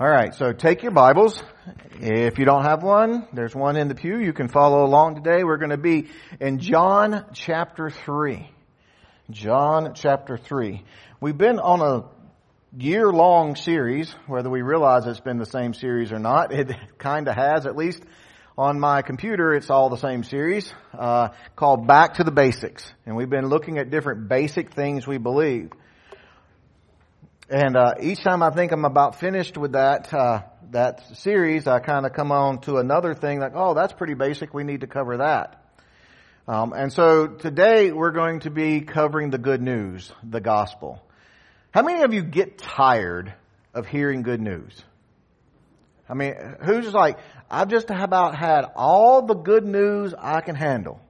All 0.00 0.08
right, 0.08 0.34
so 0.34 0.54
take 0.54 0.82
your 0.82 0.92
Bibles. 0.92 1.42
If 2.00 2.38
you 2.38 2.46
don't 2.46 2.62
have 2.62 2.82
one, 2.82 3.28
there's 3.34 3.54
one 3.54 3.76
in 3.76 3.88
the 3.88 3.94
pew. 3.94 4.18
You 4.18 4.32
can 4.32 4.48
follow 4.48 4.82
along 4.82 5.16
today. 5.16 5.44
We're 5.44 5.58
going 5.58 5.72
to 5.72 5.76
be 5.76 6.08
in 6.40 6.58
John 6.58 7.26
chapter 7.34 7.90
3. 7.90 8.50
John 9.28 9.92
chapter 9.94 10.38
3. 10.38 10.82
We've 11.20 11.36
been 11.36 11.58
on 11.58 11.82
a 11.82 12.80
year 12.82 13.12
long 13.12 13.56
series, 13.56 14.10
whether 14.26 14.48
we 14.48 14.62
realize 14.62 15.04
it's 15.04 15.20
been 15.20 15.36
the 15.36 15.44
same 15.44 15.74
series 15.74 16.12
or 16.12 16.18
not. 16.18 16.50
It 16.50 16.72
kind 16.98 17.28
of 17.28 17.36
has, 17.36 17.66
at 17.66 17.76
least 17.76 18.02
on 18.56 18.80
my 18.80 19.02
computer, 19.02 19.52
it's 19.52 19.68
all 19.68 19.90
the 19.90 19.98
same 19.98 20.24
series, 20.24 20.72
uh, 20.98 21.28
called 21.56 21.86
Back 21.86 22.14
to 22.14 22.24
the 22.24 22.32
Basics. 22.32 22.90
And 23.04 23.16
we've 23.16 23.28
been 23.28 23.48
looking 23.48 23.76
at 23.76 23.90
different 23.90 24.30
basic 24.30 24.72
things 24.72 25.06
we 25.06 25.18
believe. 25.18 25.72
And 27.50 27.76
uh, 27.76 27.94
each 28.00 28.22
time 28.22 28.44
I 28.44 28.50
think 28.50 28.70
I'm 28.70 28.84
about 28.84 29.18
finished 29.18 29.58
with 29.58 29.72
that 29.72 30.14
uh, 30.14 30.42
that 30.70 31.16
series, 31.16 31.66
I 31.66 31.80
kind 31.80 32.06
of 32.06 32.12
come 32.12 32.30
on 32.30 32.60
to 32.60 32.76
another 32.76 33.12
thing 33.12 33.40
like, 33.40 33.54
oh, 33.56 33.74
that's 33.74 33.92
pretty 33.92 34.14
basic. 34.14 34.54
We 34.54 34.62
need 34.62 34.82
to 34.82 34.86
cover 34.86 35.16
that. 35.16 35.60
Um, 36.46 36.72
and 36.72 36.92
so 36.92 37.26
today 37.26 37.90
we're 37.90 38.12
going 38.12 38.40
to 38.40 38.50
be 38.50 38.82
covering 38.82 39.30
the 39.30 39.38
good 39.38 39.60
news, 39.60 40.12
the 40.22 40.40
gospel. 40.40 41.02
How 41.72 41.82
many 41.82 42.02
of 42.02 42.14
you 42.14 42.22
get 42.22 42.56
tired 42.56 43.34
of 43.74 43.88
hearing 43.88 44.22
good 44.22 44.40
news? 44.40 44.80
I 46.08 46.14
mean, 46.14 46.34
who's 46.64 46.92
like, 46.92 47.18
I've 47.50 47.68
just 47.68 47.90
about 47.90 48.36
had 48.36 48.64
all 48.76 49.22
the 49.22 49.34
good 49.34 49.64
news 49.64 50.14
I 50.16 50.40
can 50.40 50.54
handle. 50.54 51.00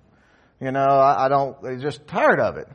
You 0.59 0.73
know, 0.73 0.81
I, 0.81 1.27
I 1.27 1.29
don't, 1.29 1.81
just 1.83 2.07
tired 2.07 2.41
of 2.41 2.57
it. 2.57 2.69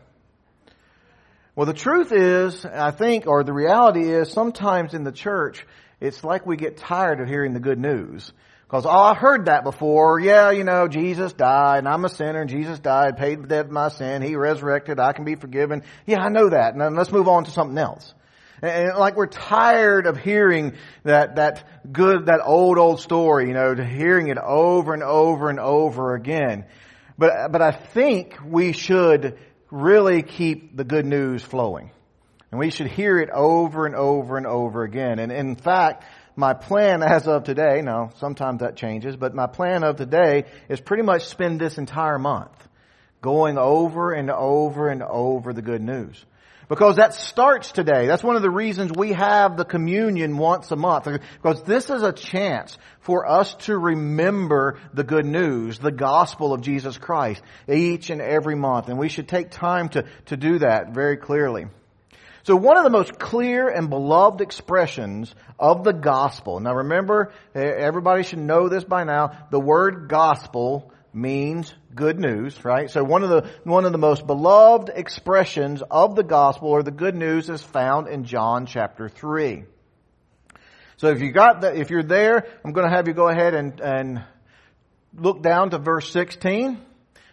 Well, 1.56 1.66
the 1.66 1.74
truth 1.74 2.12
is, 2.12 2.66
I 2.66 2.92
think, 2.92 3.28
or 3.28 3.46
the 3.46 3.54
reality 3.54 4.12
is, 4.12 4.30
sometimes 4.30 4.94
in 4.94 5.06
the 5.06 5.14
church, 5.14 5.66
it's 6.02 6.22
like 6.22 6.46
we 6.46 6.58
get 6.58 6.76
tired 6.76 7.22
of 7.22 7.30
hearing 7.30 7.54
the 7.54 7.62
good 7.62 7.80
news. 7.80 8.34
Because, 8.68 8.86
oh, 8.86 8.90
I've 8.90 9.18
heard 9.18 9.46
that 9.46 9.64
before. 9.64 10.20
Yeah, 10.20 10.52
you 10.52 10.66
know, 10.66 10.90
Jesus 10.90 11.32
died, 11.32 11.78
and 11.78 11.88
I'm 11.88 12.04
a 12.04 12.10
sinner, 12.10 12.42
and 12.42 12.50
Jesus 12.50 12.80
died, 12.80 13.16
paid 13.16 13.42
the 13.42 13.48
debt 13.48 13.68
of 13.68 13.72
my 13.72 13.88
sin, 13.88 14.22
He 14.22 14.36
resurrected, 14.36 15.00
I 15.00 15.14
can 15.14 15.24
be 15.24 15.36
forgiven. 15.36 15.84
Yeah, 16.06 16.20
I 16.20 16.28
know 16.28 16.50
that. 16.50 16.76
Now 16.76 16.90
let's 16.90 17.12
move 17.12 17.30
on 17.30 17.46
to 17.46 17.52
something 17.52 17.78
else. 17.78 18.14
And 18.62 18.98
like 18.98 19.16
we're 19.16 19.28
tired 19.28 20.08
of 20.08 20.18
hearing 20.18 20.74
that, 21.04 21.38
that 21.38 21.64
good, 21.90 22.26
that 22.26 22.42
old, 22.44 22.78
old 22.78 23.00
story, 23.00 23.48
you 23.48 23.54
know, 23.54 23.76
hearing 23.76 24.28
it 24.28 24.38
over 24.38 24.94
and 24.94 25.04
over 25.04 25.50
and 25.50 25.60
over 25.62 26.16
again. 26.16 26.66
But, 27.18 27.54
but 27.54 27.62
I 27.62 27.72
think 27.72 28.38
we 28.46 28.74
should 28.74 29.38
really 29.76 30.24
keep 30.24 30.78
the 30.78 30.86
good 30.86 31.06
news 31.06 31.44
flowing. 31.44 31.92
And 32.50 32.60
we 32.60 32.70
should 32.70 32.88
hear 32.88 33.20
it 33.20 33.30
over 33.30 33.86
and 33.86 33.94
over 33.94 34.38
and 34.38 34.48
over 34.48 34.84
again. 34.84 35.20
And 35.20 35.34
in 35.34 35.58
fact, 35.58 36.06
my 36.38 36.54
plan 36.54 37.04
as 37.08 37.28
of 37.28 37.44
today, 37.44 37.82
now 37.82 38.12
sometimes 38.20 38.62
that 38.62 38.78
changes, 38.78 39.18
but 39.18 39.36
my 39.36 39.48
plan 39.48 39.84
of 39.84 39.98
today 39.98 40.46
is 40.70 40.80
pretty 40.80 41.04
much 41.04 41.26
spend 41.26 41.60
this 41.60 41.78
entire 41.78 42.18
month 42.18 42.56
going 43.22 43.58
over 43.58 44.14
and 44.14 44.32
over 44.32 44.88
and 44.88 45.04
over 45.04 45.52
the 45.52 45.62
good 45.62 45.82
news. 45.82 46.24
Because 46.68 46.96
that 46.96 47.14
starts 47.14 47.72
today. 47.72 48.08
That's 48.08 48.24
one 48.24 48.36
of 48.36 48.42
the 48.42 48.50
reasons 48.50 48.92
we 48.92 49.14
have 49.14 49.58
the 49.58 49.66
communion 49.66 50.38
once 50.38 50.72
a 50.72 50.76
month. 50.76 51.06
Because 51.06 51.64
this 51.64 51.90
is 51.90 52.02
a 52.02 52.12
chance 52.12 52.78
for 53.02 53.30
us 53.30 53.54
to 53.66 53.78
remember 53.78 54.80
the 54.94 55.04
good 55.04 55.26
news, 55.26 55.78
the 55.78 55.92
gospel 55.92 56.54
of 56.54 56.62
Jesus 56.62 56.98
Christ, 56.98 57.42
each 57.68 58.10
and 58.10 58.22
every 58.22 58.56
month. 58.56 58.90
And 58.90 58.98
we 58.98 59.10
should 59.10 59.28
take 59.28 59.52
time 59.52 59.90
to, 59.90 60.06
to 60.28 60.38
do 60.38 60.60
that 60.60 60.94
very 60.94 61.18
clearly. 61.18 61.68
So 62.44 62.56
one 62.56 62.78
of 62.78 62.84
the 62.84 62.92
most 62.92 63.18
clear 63.18 63.70
and 63.70 63.90
beloved 63.90 64.40
expressions 64.40 65.34
of 65.60 65.84
the 65.84 65.94
gospel. 65.94 66.60
Now 66.60 66.76
remember, 66.76 67.34
everybody 67.56 68.22
should 68.22 68.40
know 68.40 68.70
this 68.70 68.84
by 68.84 69.04
now. 69.04 69.48
The 69.50 69.60
word 69.60 70.10
gospel 70.10 70.92
means 71.12 71.74
good 71.96 72.20
news, 72.20 72.64
right? 72.64 72.90
So 72.92 73.04
one 73.04 73.24
of 73.24 73.30
the, 73.30 73.50
one 73.64 73.86
of 73.86 73.92
the 73.92 73.98
most 73.98 74.28
beloved 74.28 74.92
expressions 74.94 75.82
of 75.90 76.16
the 76.16 76.24
gospel 76.24 76.70
or 76.70 76.84
the 76.84 76.92
good 76.92 77.16
news 77.16 77.50
is 77.50 77.62
found 77.62 78.08
in 78.08 78.26
John 78.26 78.66
chapter 78.66 79.10
3. 79.10 79.64
So 80.98 81.08
if 81.08 81.22
you 81.22 81.32
got 81.32 81.62
that, 81.62 81.76
if 81.76 81.90
you're 81.90 82.04
there, 82.04 82.46
I'm 82.64 82.72
going 82.72 82.90
to 82.90 82.96
have 82.96 83.08
you 83.08 83.14
go 83.14 83.28
ahead 83.28 83.54
and, 83.54 83.80
and 83.80 84.24
look 85.18 85.42
down 85.42 85.72
to 85.72 85.78
verse 85.78 86.10
16. 86.12 86.80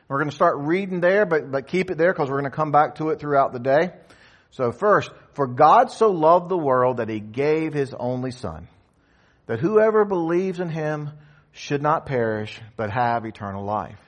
We're 0.08 0.18
going 0.18 0.30
to 0.30 0.34
start 0.34 0.58
reading 0.58 1.00
there, 1.00 1.26
but, 1.26 1.50
but 1.50 1.68
keep 1.68 1.90
it 1.90 1.98
there 1.98 2.12
because 2.12 2.28
we're 2.28 2.40
going 2.40 2.50
to 2.50 2.56
come 2.56 2.72
back 2.72 2.96
to 2.96 3.10
it 3.10 3.20
throughout 3.20 3.52
the 3.52 3.60
day. 3.60 3.92
So 4.50 4.72
first, 4.72 5.10
for 5.34 5.46
God 5.46 5.90
so 5.90 6.10
loved 6.10 6.48
the 6.48 6.58
world 6.58 6.98
that 6.98 7.08
he 7.08 7.20
gave 7.20 7.72
his 7.72 7.94
only 7.94 8.30
son, 8.30 8.68
that 9.46 9.60
whoever 9.60 10.04
believes 10.04 10.60
in 10.60 10.68
him 10.68 11.10
should 11.52 11.82
not 11.82 12.06
perish, 12.06 12.60
but 12.76 12.90
have 12.90 13.24
eternal 13.24 13.64
life. 13.64 13.98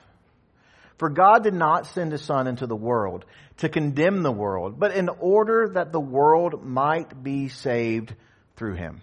For 0.97 1.09
God 1.09 1.43
did 1.43 1.53
not 1.53 1.87
send 1.87 2.11
his 2.11 2.21
Son 2.21 2.47
into 2.47 2.67
the 2.67 2.75
world 2.75 3.25
to 3.57 3.69
condemn 3.69 4.23
the 4.23 4.31
world, 4.31 4.79
but 4.79 4.95
in 4.95 5.09
order 5.09 5.69
that 5.73 5.91
the 5.91 5.99
world 5.99 6.63
might 6.63 7.23
be 7.23 7.49
saved 7.49 8.13
through 8.55 8.75
him. 8.75 9.01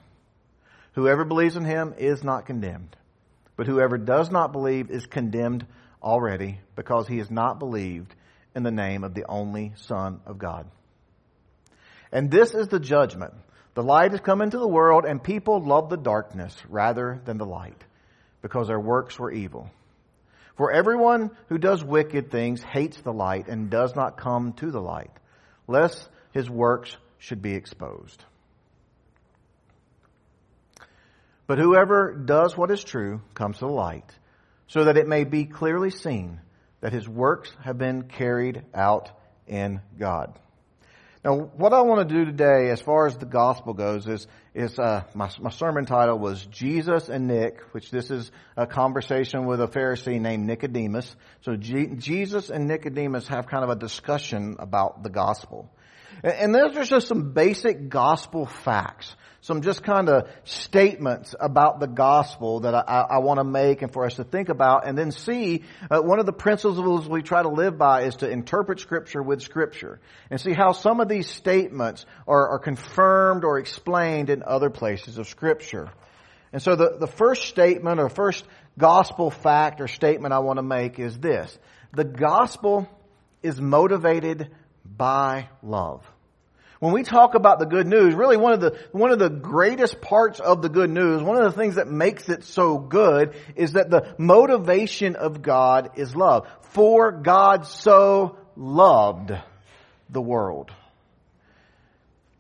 Whoever 0.95 1.25
believes 1.25 1.57
in 1.57 1.65
him 1.65 1.95
is 1.97 2.23
not 2.23 2.47
condemned, 2.47 2.97
but 3.57 3.67
whoever 3.67 3.99
does 3.99 4.31
not 4.31 4.53
believe 4.53 4.91
is 4.91 5.07
condemned 5.07 5.67
already 6.03 6.61
because 6.77 7.07
he 7.09 7.19
has 7.19 7.31
not 7.31 7.59
believed 7.59 8.15
in 8.55 8.63
the 8.63 8.71
name 8.71 9.05
of 9.05 9.15
the 9.15 9.25
only 9.29 9.73
Son 9.77 10.21
of 10.27 10.39
God. 10.39 10.67
And 12.11 12.31
this 12.31 12.55
is 12.55 12.69
the 12.69 12.81
judgment. 12.81 13.33
The 13.75 13.83
light 13.83 14.11
has 14.11 14.21
come 14.21 14.43
into 14.43 14.59
the 14.59 14.69
world 14.69 15.07
and 15.07 15.23
people 15.23 15.65
love 15.65 15.89
the 15.89 15.97
darkness 15.97 16.55
rather 16.69 17.21
than 17.25 17.39
the 17.39 17.47
light 17.47 17.83
because 18.43 18.69
their 18.69 18.81
works 18.81 19.19
were 19.19 19.33
evil. 19.33 19.71
For 20.57 20.71
everyone 20.71 21.31
who 21.49 21.59
does 21.59 21.83
wicked 21.83 22.31
things 22.31 22.63
hates 22.63 23.01
the 23.01 23.13
light 23.13 23.49
and 23.49 23.71
does 23.71 23.97
not 23.97 24.19
come 24.19 24.53
to 24.55 24.71
the 24.71 24.81
light, 24.81 25.11
lest 25.67 26.09
his 26.33 26.49
works 26.51 26.97
should 27.19 27.41
be 27.41 27.55
exposed. 27.55 28.25
But 31.47 31.59
whoever 31.59 32.15
does 32.15 32.57
what 32.57 32.71
is 32.71 32.85
true 32.85 33.21
comes 33.35 33.59
to 33.59 33.67
the 33.67 33.73
light, 33.73 34.11
so 34.69 34.85
that 34.85 34.97
it 34.97 35.09
may 35.09 35.25
be 35.25 35.45
clearly 35.45 35.91
seen 35.91 36.41
that 36.81 36.93
his 36.93 37.09
works 37.09 37.53
have 37.63 37.79
been 37.79 38.03
carried 38.05 38.63
out 38.75 39.11
in 39.47 39.81
God. 39.99 40.39
Now, 41.25 41.37
what 41.37 41.73
I 41.73 41.83
want 41.83 42.09
to 42.09 42.15
do 42.15 42.25
today, 42.25 42.71
as 42.71 42.81
far 42.81 43.07
as 43.07 43.17
the 43.17 43.27
gospel 43.27 43.75
goes, 43.75 44.09
is 44.09 44.27
is 44.55 44.77
uh, 44.77 45.05
my 45.15 45.31
my 45.41 45.51
sermon 45.51 45.87
title 45.87 46.19
was 46.19 46.45
Jesus 46.47 47.09
and 47.09 47.29
Nick, 47.29 47.61
which 47.71 47.93
this 47.93 48.11
is 48.11 48.33
a 48.57 48.67
conversation 48.67 49.47
with 49.47 49.61
a 49.61 49.69
Pharisee 49.69 50.21
named 50.21 50.47
Nicodemus. 50.47 51.15
So 51.43 51.55
G- 51.55 51.95
Jesus 51.95 52.51
and 52.51 52.67
Nicodemus 52.67 53.29
have 53.29 53.47
kind 53.47 53.63
of 53.63 53.71
a 53.71 53.77
discussion 53.77 54.57
about 54.59 55.05
the 55.05 55.11
gospel, 55.11 55.71
and, 56.23 56.55
and 56.55 56.77
are 56.77 56.85
just 56.85 57.09
some 57.09 57.33
basic 57.33 57.89
gospel 57.89 58.47
facts 58.47 59.15
some 59.43 59.61
just 59.61 59.83
kind 59.83 60.09
of 60.09 60.29
statements 60.45 61.35
about 61.39 61.81
the 61.81 61.89
gospel 61.89 62.61
that 62.61 62.75
I, 62.75 63.07
I 63.11 63.19
want 63.19 63.39
to 63.39 63.45
make 63.45 63.83
and 63.83 63.93
for 63.93 64.07
us 64.07 64.15
to 64.15 64.25
think 64.25 64.49
about 64.49 64.87
and 64.87 64.97
then 64.97 65.11
see 65.11 65.65
uh, 65.91 66.01
one 66.01 66.21
of 66.21 66.27
the 66.27 66.33
principles 66.33 67.09
we 67.09 67.23
try 67.23 67.43
to 67.43 67.49
live 67.49 67.77
by 67.77 68.03
is 68.03 68.17
to 68.17 68.31
interpret 68.31 68.79
scripture 68.79 69.21
with 69.21 69.43
scripture 69.43 70.01
and 70.31 70.41
see 70.41 70.53
how 70.53 70.71
some 70.71 71.01
of 71.01 71.09
these 71.09 71.29
statements 71.29 72.07
are, 72.29 72.51
are 72.51 72.59
confirmed 72.61 73.43
or 73.43 73.59
explained 73.59 74.31
in 74.31 74.45
other 74.45 74.71
places 74.71 75.19
of 75.19 75.29
scripture. 75.29 75.91
And 76.53 76.63
so 76.63 76.77
the, 76.77 76.99
the 77.01 77.09
first 77.09 77.49
statement 77.49 77.99
or 77.99 78.09
first 78.09 78.45
gospel 78.79 79.33
fact 79.33 79.81
or 79.81 79.89
statement 79.89 80.33
I 80.33 80.39
want 80.39 80.59
to 80.59 80.63
make 80.63 81.01
is 81.01 81.19
this. 81.19 81.59
The 81.93 82.05
gospel 82.05 82.89
is 83.43 83.61
motivated 83.61 84.53
by 84.85 85.49
love 85.65 86.07
when 86.83 86.93
we 86.93 87.05
talk 87.05 87.37
about 87.37 87.61
the 87.61 87.65
good 87.65 87.87
news, 87.87 88.13
really 88.13 88.37
one 88.37 88.55
of 88.55 88.61
the, 88.61 88.77
one 88.91 89.13
of 89.13 89.21
the 89.21 89.31
greatest 89.31 90.01
parts 90.01 90.41
of 90.41 90.63
the 90.63 90.69
good 90.69 90.91
news, 90.91 91.23
one 91.23 91.37
of 91.37 91.45
the 91.45 91.57
things 91.57 91.77
that 91.77 91.87
makes 91.87 92.29
it 92.29 92.43
so 92.43 92.77
good 92.77 93.37
is 93.55 93.75
that 93.75 93.89
the 93.89 94.17
motivation 94.19 95.15
of 95.15 95.43
God 95.43 95.91
is 95.95 96.17
love. 96.17 96.49
For 96.73 97.13
God 97.13 97.69
so 97.69 98.37
loved 98.57 99.31
the 100.11 100.21
world. 100.21 100.73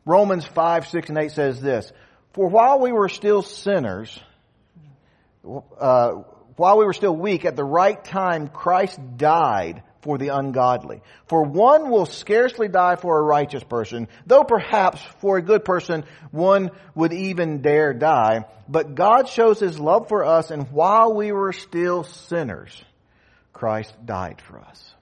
Romans 0.04 0.44
5, 0.44 0.88
6, 0.88 1.08
and 1.10 1.18
8 1.18 1.30
says 1.30 1.60
this, 1.60 1.92
For 2.32 2.48
while 2.48 2.80
we 2.80 2.90
were 2.90 3.08
still 3.08 3.42
sinners, 3.42 4.20
uh, 5.78 6.14
while 6.56 6.78
we 6.78 6.84
were 6.84 6.94
still 6.94 7.14
weak, 7.14 7.44
at 7.44 7.54
the 7.54 7.62
right 7.62 8.04
time 8.04 8.48
Christ 8.48 8.98
died 9.16 9.84
for 10.02 10.18
the 10.18 10.28
ungodly. 10.28 11.00
For 11.26 11.44
one 11.44 11.90
will 11.90 12.06
scarcely 12.06 12.68
die 12.68 12.96
for 12.96 13.18
a 13.18 13.22
righteous 13.22 13.64
person, 13.64 14.08
though 14.26 14.44
perhaps 14.44 15.00
for 15.20 15.36
a 15.36 15.42
good 15.42 15.64
person 15.64 16.04
one 16.30 16.70
would 16.94 17.12
even 17.12 17.62
dare 17.62 17.94
die. 17.94 18.44
But 18.68 18.94
God 18.94 19.28
shows 19.28 19.60
his 19.60 19.78
love 19.78 20.08
for 20.08 20.24
us, 20.24 20.50
and 20.50 20.70
while 20.70 21.14
we 21.14 21.32
were 21.32 21.52
still 21.52 22.04
sinners, 22.04 22.82
Christ 23.52 23.94
died 24.04 24.40
for 24.42 24.58
us. 24.58 24.94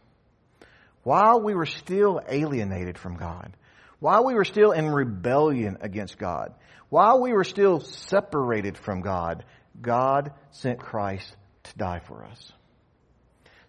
While 1.03 1.41
we 1.41 1.55
were 1.55 1.67
still 1.67 2.21
alienated 2.29 2.99
from 2.99 3.17
God, 3.17 3.57
while 4.01 4.25
we 4.25 4.35
were 4.35 4.45
still 4.45 4.73
in 4.73 4.91
rebellion 4.91 5.79
against 5.81 6.19
God, 6.19 6.55
while 6.91 7.21
we 7.21 7.33
were 7.33 7.45
still 7.45 7.81
separated 7.81 8.77
from 8.77 9.01
God, 9.01 9.45
God 9.81 10.33
sent 10.51 10.79
Christ 10.79 11.35
to 11.65 11.79
die 11.79 12.01
for 12.01 12.25
us. 12.25 12.53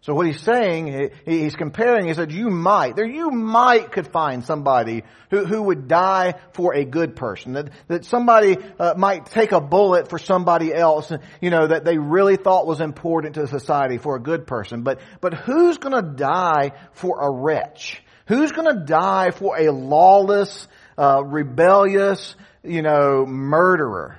So 0.03 0.15
what 0.15 0.25
he's 0.25 0.41
saying, 0.41 1.11
he's 1.25 1.55
comparing, 1.55 2.07
he 2.07 2.13
said, 2.15 2.31
you 2.31 2.49
might, 2.49 2.95
there 2.95 3.05
you 3.05 3.29
might 3.29 3.91
could 3.91 4.07
find 4.07 4.43
somebody 4.43 5.03
who, 5.29 5.45
who 5.45 5.61
would 5.61 5.87
die 5.87 6.33
for 6.53 6.73
a 6.73 6.83
good 6.83 7.15
person. 7.15 7.53
That, 7.53 7.69
that 7.87 8.05
somebody 8.05 8.57
uh, 8.79 8.95
might 8.97 9.27
take 9.27 9.51
a 9.51 9.61
bullet 9.61 10.09
for 10.09 10.17
somebody 10.17 10.73
else, 10.73 11.11
you 11.39 11.51
know, 11.51 11.67
that 11.67 11.85
they 11.85 11.99
really 11.99 12.35
thought 12.35 12.65
was 12.65 12.81
important 12.81 13.35
to 13.35 13.45
society 13.45 13.99
for 13.99 14.15
a 14.15 14.19
good 14.19 14.47
person. 14.47 14.81
But, 14.81 15.01
but 15.21 15.35
who's 15.35 15.77
gonna 15.77 16.01
die 16.01 16.71
for 16.93 17.21
a 17.21 17.29
wretch? 17.29 18.01
Who's 18.25 18.51
gonna 18.51 18.83
die 18.83 19.29
for 19.29 19.59
a 19.59 19.71
lawless, 19.71 20.67
uh, 20.97 21.23
rebellious, 21.23 22.35
you 22.63 22.81
know, 22.81 23.27
murderer? 23.27 24.17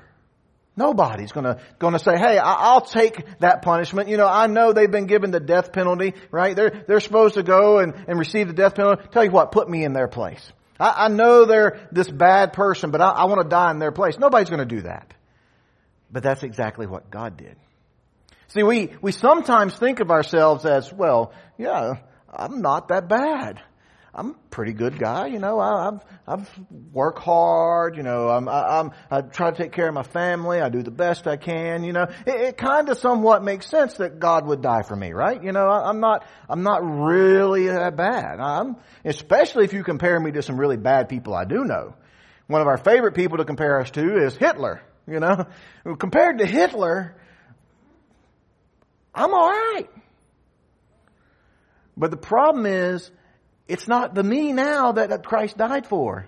Nobody's 0.75 1.33
gonna, 1.33 1.59
gonna 1.79 1.99
say, 1.99 2.17
hey, 2.17 2.39
I'll 2.39 2.81
take 2.81 3.39
that 3.41 3.61
punishment. 3.61 4.09
You 4.09 4.17
know, 4.17 4.27
I 4.27 4.47
know 4.47 4.73
they've 4.73 4.91
been 4.91 5.07
given 5.07 5.31
the 5.31 5.41
death 5.41 5.73
penalty, 5.73 6.15
right? 6.31 6.57
They're, 6.57 6.85
they're 6.89 7.01
supposed 7.01 7.35
to 7.35 7.43
go 7.43 7.79
and, 7.79 7.93
and 8.09 8.19
receive 8.19 8.49
the 8.49 8.55
death 8.55 8.75
penalty. 8.75 9.03
Tell 9.11 9.25
you 9.25 9.31
what, 9.31 9.53
put 9.53 9.69
me 9.69 9.85
in 9.85 9.93
their 9.93 10.09
place. 10.09 10.51
I, 10.81 11.05
I 11.05 11.09
know 11.09 11.45
they're 11.45 11.87
this 11.93 12.11
bad 12.11 12.55
person, 12.55 12.91
but 12.91 13.03
I, 13.03 13.11
I 13.11 13.25
want 13.27 13.43
to 13.43 13.49
die 13.49 13.71
in 13.71 13.81
their 13.81 13.93
place. 13.93 14.19
Nobody's 14.19 14.49
gonna 14.49 14.65
do 14.65 14.81
that. 14.83 15.13
But 16.11 16.23
that's 16.23 16.43
exactly 16.43 16.87
what 16.87 17.11
God 17.11 17.37
did. 17.37 17.57
See, 18.49 18.63
we, 18.63 18.91
we 19.01 19.13
sometimes 19.13 19.77
think 19.77 20.01
of 20.01 20.11
ourselves 20.11 20.65
as, 20.65 20.93
well, 20.93 21.33
yeah, 21.59 21.95
I'm 22.31 22.63
not 22.63 22.89
that 22.89 23.09
bad. 23.09 23.63
I'm 24.15 24.31
a 24.31 24.35
pretty 24.51 24.75
good 24.75 24.99
guy, 24.99 25.29
you 25.29 25.39
know. 25.39 25.59
I, 25.59 25.89
I've 25.89 26.05
I've 26.27 26.61
work 26.93 27.19
hard, 27.19 27.97
you 27.97 28.03
know. 28.03 28.29
I'm 28.29 28.47
I, 28.47 28.81
I'm 28.81 28.93
I 29.11 29.23
try 29.23 29.51
to 29.51 29.57
take 29.57 29.73
care 29.73 29.89
of 29.89 29.95
my 29.95 30.03
family. 30.03 30.61
I 30.61 30.69
do 30.69 30.83
the 30.83 30.91
best 30.91 31.27
I 31.27 31.39
can, 31.39 31.83
you 31.83 31.95
know. 31.95 32.03
It, 32.27 32.41
it 32.41 32.57
kind 32.59 32.91
of 32.91 32.99
somewhat 32.99 33.43
makes 33.43 33.67
sense 33.67 33.95
that 33.95 34.19
God 34.19 34.47
would 34.47 34.61
die 34.61 34.83
for 34.83 34.95
me, 34.95 35.13
right? 35.13 35.43
You 35.43 35.53
know, 35.53 35.67
I, 35.67 35.89
I'm 35.89 36.01
not 36.01 36.27
I'm 36.47 36.63
not 36.63 36.83
really 36.85 37.69
that 37.69 37.97
bad. 37.97 38.39
I'm 38.39 38.77
especially 39.03 39.65
if 39.65 39.73
you 39.73 39.83
compare 39.83 40.21
me 40.21 40.31
to 40.33 40.43
some 40.43 40.61
really 40.61 40.77
bad 40.77 41.09
people 41.09 41.35
I 41.35 41.47
do 41.47 41.65
know. 41.65 41.95
One 42.49 42.61
of 42.61 42.67
our 42.67 42.79
favorite 42.79 43.15
people 43.15 43.39
to 43.39 43.47
compare 43.47 43.81
us 43.81 43.91
to 43.93 44.27
is 44.27 44.37
Hitler. 44.37 44.83
You 45.07 45.21
know, 45.21 45.47
compared 45.99 46.39
to 46.39 46.47
Hitler, 46.47 47.17
I'm 49.15 49.33
all 49.33 49.49
right. 49.49 49.89
But 51.97 52.11
the 52.11 52.19
problem 52.19 52.67
is 52.67 53.11
it's 53.69 53.89
not 53.89 54.15
the 54.15 54.23
me 54.23 54.53
now 54.53 54.93
that 54.93 55.25
Christ 55.25 55.57
died 55.57 55.87
for. 55.87 56.27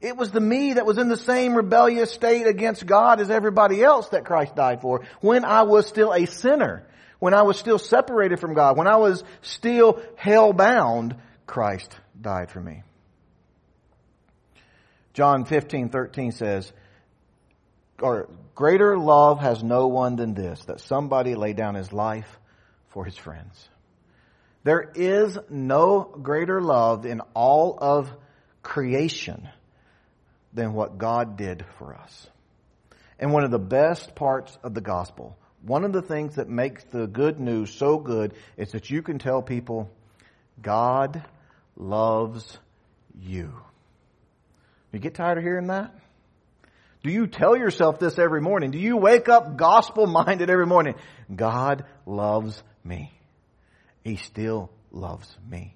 It 0.00 0.16
was 0.16 0.30
the 0.30 0.40
me 0.40 0.74
that 0.74 0.84
was 0.84 0.98
in 0.98 1.08
the 1.08 1.16
same 1.16 1.54
rebellious 1.54 2.12
state 2.12 2.46
against 2.46 2.84
God 2.84 3.20
as 3.20 3.30
everybody 3.30 3.82
else 3.82 4.08
that 4.10 4.26
Christ 4.26 4.54
died 4.54 4.82
for 4.82 5.04
when 5.20 5.44
I 5.44 5.62
was 5.62 5.86
still 5.86 6.12
a 6.12 6.26
sinner. 6.26 6.86
When 7.18 7.32
I 7.32 7.42
was 7.42 7.58
still 7.58 7.78
separated 7.78 8.40
from 8.40 8.52
God. 8.52 8.76
When 8.76 8.86
I 8.86 8.96
was 8.96 9.24
still 9.40 10.02
hell 10.16 10.52
bound, 10.52 11.16
Christ 11.46 11.96
died 12.20 12.50
for 12.50 12.60
me. 12.60 12.82
John 15.14 15.46
15, 15.46 15.88
13 15.88 16.32
says, 16.32 16.70
or 18.02 18.28
greater 18.54 18.98
love 18.98 19.40
has 19.40 19.62
no 19.62 19.86
one 19.86 20.16
than 20.16 20.34
this, 20.34 20.62
that 20.66 20.80
somebody 20.80 21.34
lay 21.34 21.54
down 21.54 21.74
his 21.74 21.90
life 21.90 22.38
for 22.88 23.06
his 23.06 23.16
friends. 23.16 23.66
There 24.66 24.90
is 24.96 25.38
no 25.48 26.02
greater 26.02 26.60
love 26.60 27.06
in 27.06 27.20
all 27.34 27.78
of 27.80 28.10
creation 28.64 29.48
than 30.52 30.72
what 30.72 30.98
God 30.98 31.36
did 31.36 31.64
for 31.78 31.94
us. 31.94 32.26
And 33.20 33.32
one 33.32 33.44
of 33.44 33.52
the 33.52 33.60
best 33.60 34.16
parts 34.16 34.58
of 34.64 34.74
the 34.74 34.80
gospel, 34.80 35.38
one 35.62 35.84
of 35.84 35.92
the 35.92 36.02
things 36.02 36.34
that 36.34 36.48
makes 36.48 36.82
the 36.82 37.06
good 37.06 37.38
news 37.38 37.70
so 37.70 37.98
good 37.98 38.34
is 38.56 38.72
that 38.72 38.90
you 38.90 39.02
can 39.02 39.20
tell 39.20 39.40
people, 39.40 39.88
God 40.60 41.22
loves 41.76 42.58
you. 43.16 43.52
You 44.90 44.98
get 44.98 45.14
tired 45.14 45.38
of 45.38 45.44
hearing 45.44 45.68
that? 45.68 45.94
Do 47.04 47.12
you 47.12 47.28
tell 47.28 47.56
yourself 47.56 48.00
this 48.00 48.18
every 48.18 48.40
morning? 48.40 48.72
Do 48.72 48.78
you 48.78 48.96
wake 48.96 49.28
up 49.28 49.56
gospel 49.56 50.08
minded 50.08 50.50
every 50.50 50.66
morning? 50.66 50.96
God 51.32 51.84
loves 52.04 52.60
me. 52.82 53.15
He 54.06 54.14
still 54.14 54.70
loves 54.92 55.36
me. 55.50 55.74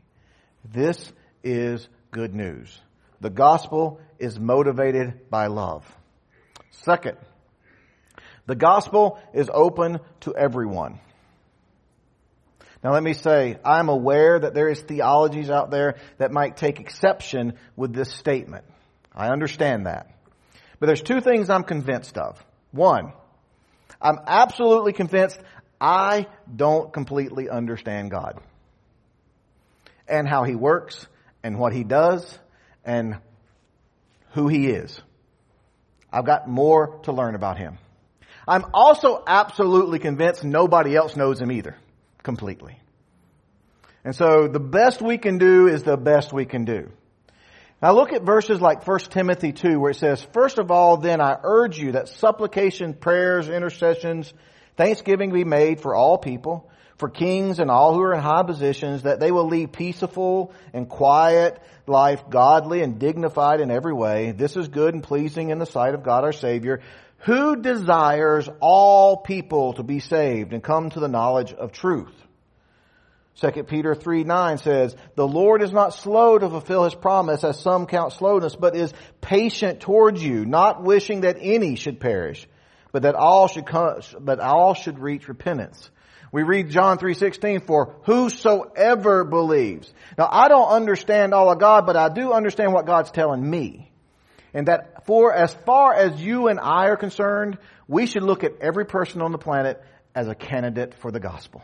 This 0.65 1.12
is 1.43 1.88
good 2.12 2.32
news. 2.32 2.81
The 3.21 3.29
gospel 3.29 4.00
is 4.21 4.38
motivated 4.38 5.29
by 5.29 5.49
love. 5.49 5.85
Second, 6.71 7.19
the 8.47 8.55
gospel 8.55 9.19
is 9.35 9.50
open 9.53 9.99
to 10.21 10.37
everyone. 10.37 11.00
Now 12.85 12.93
let 12.93 13.03
me 13.03 13.15
say, 13.15 13.59
I'm 13.65 13.88
aware 13.88 14.38
that 14.38 14.55
there 14.55 14.69
is 14.69 14.81
theologies 14.81 15.50
out 15.50 15.73
there 15.73 15.97
that 16.19 16.31
might 16.31 16.56
take 16.56 16.79
exception 16.79 17.55
with 17.75 17.93
this 17.93 18.15
statement. 18.15 18.65
I 19.12 19.31
understand 19.31 19.87
that. 19.87 20.09
But 20.79 20.87
there's 20.87 21.03
two 21.03 21.21
things 21.21 21.50
I'm 21.50 21.65
convinced 21.65 22.17
of. 22.17 22.41
One, 22.71 23.12
I'm 24.00 24.21
absolutely 24.25 24.93
convinced 24.93 25.41
I 25.81 26.27
don't 26.55 26.93
completely 26.93 27.49
understand 27.49 28.11
God 28.11 28.38
and 30.06 30.29
how 30.29 30.44
He 30.44 30.55
works 30.55 31.06
and 31.43 31.59
what 31.59 31.73
He 31.73 31.85
does 31.85 32.38
and 32.85 33.17
who 34.32 34.49
He 34.49 34.69
is. 34.69 35.00
I've 36.12 36.27
got 36.27 36.49
more 36.49 36.99
to 37.05 37.12
learn 37.12 37.35
about 37.35 37.56
Him. 37.56 37.79
I'm 38.47 38.65
also 38.75 39.23
absolutely 39.27 39.99
convinced 39.99 40.44
nobody 40.44 40.97
else 40.97 41.17
knows 41.17 41.41
Him 41.41 41.53
either, 41.53 41.77
completely. 42.23 42.79
And 44.05 44.15
so 44.15 44.49
the 44.49 44.61
best 44.61 45.00
we 45.00 45.19
can 45.19 45.38
do 45.38 45.69
is 45.69 45.83
the 45.83 45.97
best 45.97 46.33
we 46.33 46.47
can 46.47 46.65
do. 46.65 46.91
Now 47.83 47.93
look 47.93 48.12
at 48.12 48.23
verses 48.23 48.61
like 48.61 48.87
1 48.87 48.99
Timothy 49.11 49.53
2 49.53 49.79
where 49.79 49.93
it 49.93 49.97
says, 49.97 50.23
First 50.33 50.59
of 50.59 50.71
all 50.71 50.99
then 50.99 51.21
I 51.21 51.38
urge 51.43 51.79
you 51.79 51.93
that 51.93 52.09
supplication, 52.09 52.93
prayers, 52.93 53.49
intercessions, 53.49 54.33
Thanksgiving 54.81 55.31
be 55.31 55.44
made 55.44 55.82
for 55.82 55.94
all 55.94 56.17
people, 56.17 56.71
for 56.97 57.11
kings 57.11 57.59
and 57.59 57.71
all 57.71 57.93
who 57.93 58.00
are 58.00 58.15
in 58.15 58.21
high 58.21 58.44
positions, 58.44 59.03
that 59.03 59.21
they 59.21 59.31
will 59.31 59.47
lead 59.47 59.75
peaceful 59.75 60.55
and 60.73 60.88
quiet 60.88 61.61
life, 61.87 62.23
godly 62.31 62.81
and 62.81 62.99
dignified 62.99 63.61
in 63.61 63.71
every 63.71 63.93
way. 63.93 64.32
This 64.32 64.56
is 64.56 64.69
good 64.69 64.94
and 64.94 65.03
pleasing 65.03 65.50
in 65.50 65.59
the 65.59 65.67
sight 65.67 65.93
of 65.93 66.03
God 66.03 66.25
our 66.25 66.32
Savior, 66.32 66.81
who 67.19 67.57
desires 67.57 68.49
all 68.59 69.19
people 69.19 69.75
to 69.75 69.83
be 69.83 70.00
saved 70.00 70.54
and 70.54 70.64
come 70.64 70.88
to 70.88 71.00
the 71.00 71.09
knowledge 71.09 71.52
of 71.52 71.73
truth. 71.73 72.14
2 73.43 73.64
Peter 73.64 73.95
3 73.95 74.25
9 74.25 74.57
says, 74.57 74.97
The 75.14 75.28
Lord 75.28 75.62
is 75.62 75.73
not 75.73 75.93
slow 75.93 76.38
to 76.38 76.49
fulfill 76.49 76.85
his 76.85 76.95
promise, 76.95 77.45
as 77.45 77.61
some 77.61 77.85
count 77.85 78.14
slowness, 78.14 78.57
but 78.57 78.75
is 78.75 78.95
patient 79.21 79.81
towards 79.81 80.25
you, 80.25 80.47
not 80.47 80.83
wishing 80.83 81.21
that 81.21 81.37
any 81.38 81.76
should 81.76 82.00
perish, 82.00 82.49
but 82.92 83.02
that 83.02 83.14
all 83.14 83.49
should 83.49 83.66
come, 83.66 84.00
but 84.20 84.40
all 84.40 84.75
should 84.75 84.99
reach 84.99 85.28
repentance. 85.28 85.90
We 86.32 86.42
read 86.42 86.70
John 86.70 86.99
3:16 86.99 87.61
for 87.61 87.97
whosoever 88.02 89.25
believes. 89.25 89.92
Now 90.16 90.28
I 90.30 90.49
don't 90.49 90.68
understand 90.68 91.35
all 91.35 91.50
of 91.50 91.59
God, 91.59 91.87
but 91.87 91.97
I 91.97 92.09
do 92.09 92.32
understand 92.32 92.73
what 92.73 92.87
God's 92.87 93.11
telling 93.11 93.49
me. 93.49 93.90
And 94.54 94.68
that 94.68 95.06
for 95.06 95.32
as 95.32 95.52
far 95.66 95.94
as 95.94 96.20
you 96.20 96.49
and 96.49 96.61
I 96.61 96.87
are 96.87 96.97
concerned, 96.97 97.59
we 97.88 98.06
should 98.06 98.23
look 98.23 98.44
at 98.44 98.61
every 98.61 98.85
person 98.85 99.23
on 99.23 99.32
the 99.32 99.38
planet 99.38 99.82
as 100.14 100.28
a 100.28 100.35
candidate 100.35 100.94
for 100.94 101.11
the 101.11 101.20
gospel. 101.20 101.62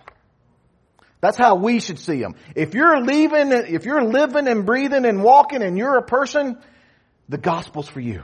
That's 1.20 1.36
how 1.36 1.56
we 1.56 1.80
should 1.80 1.98
see 1.98 2.20
them. 2.20 2.34
If 2.54 2.74
you're 2.74 3.00
leaving, 3.00 3.52
if 3.52 3.84
you're 3.84 4.04
living 4.04 4.46
and 4.46 4.66
breathing 4.66 5.04
and 5.04 5.22
walking 5.22 5.62
and 5.62 5.78
you're 5.78 5.96
a 5.96 6.02
person, 6.02 6.58
the 7.28 7.38
gospel's 7.38 7.88
for 7.88 8.00
you. 8.00 8.22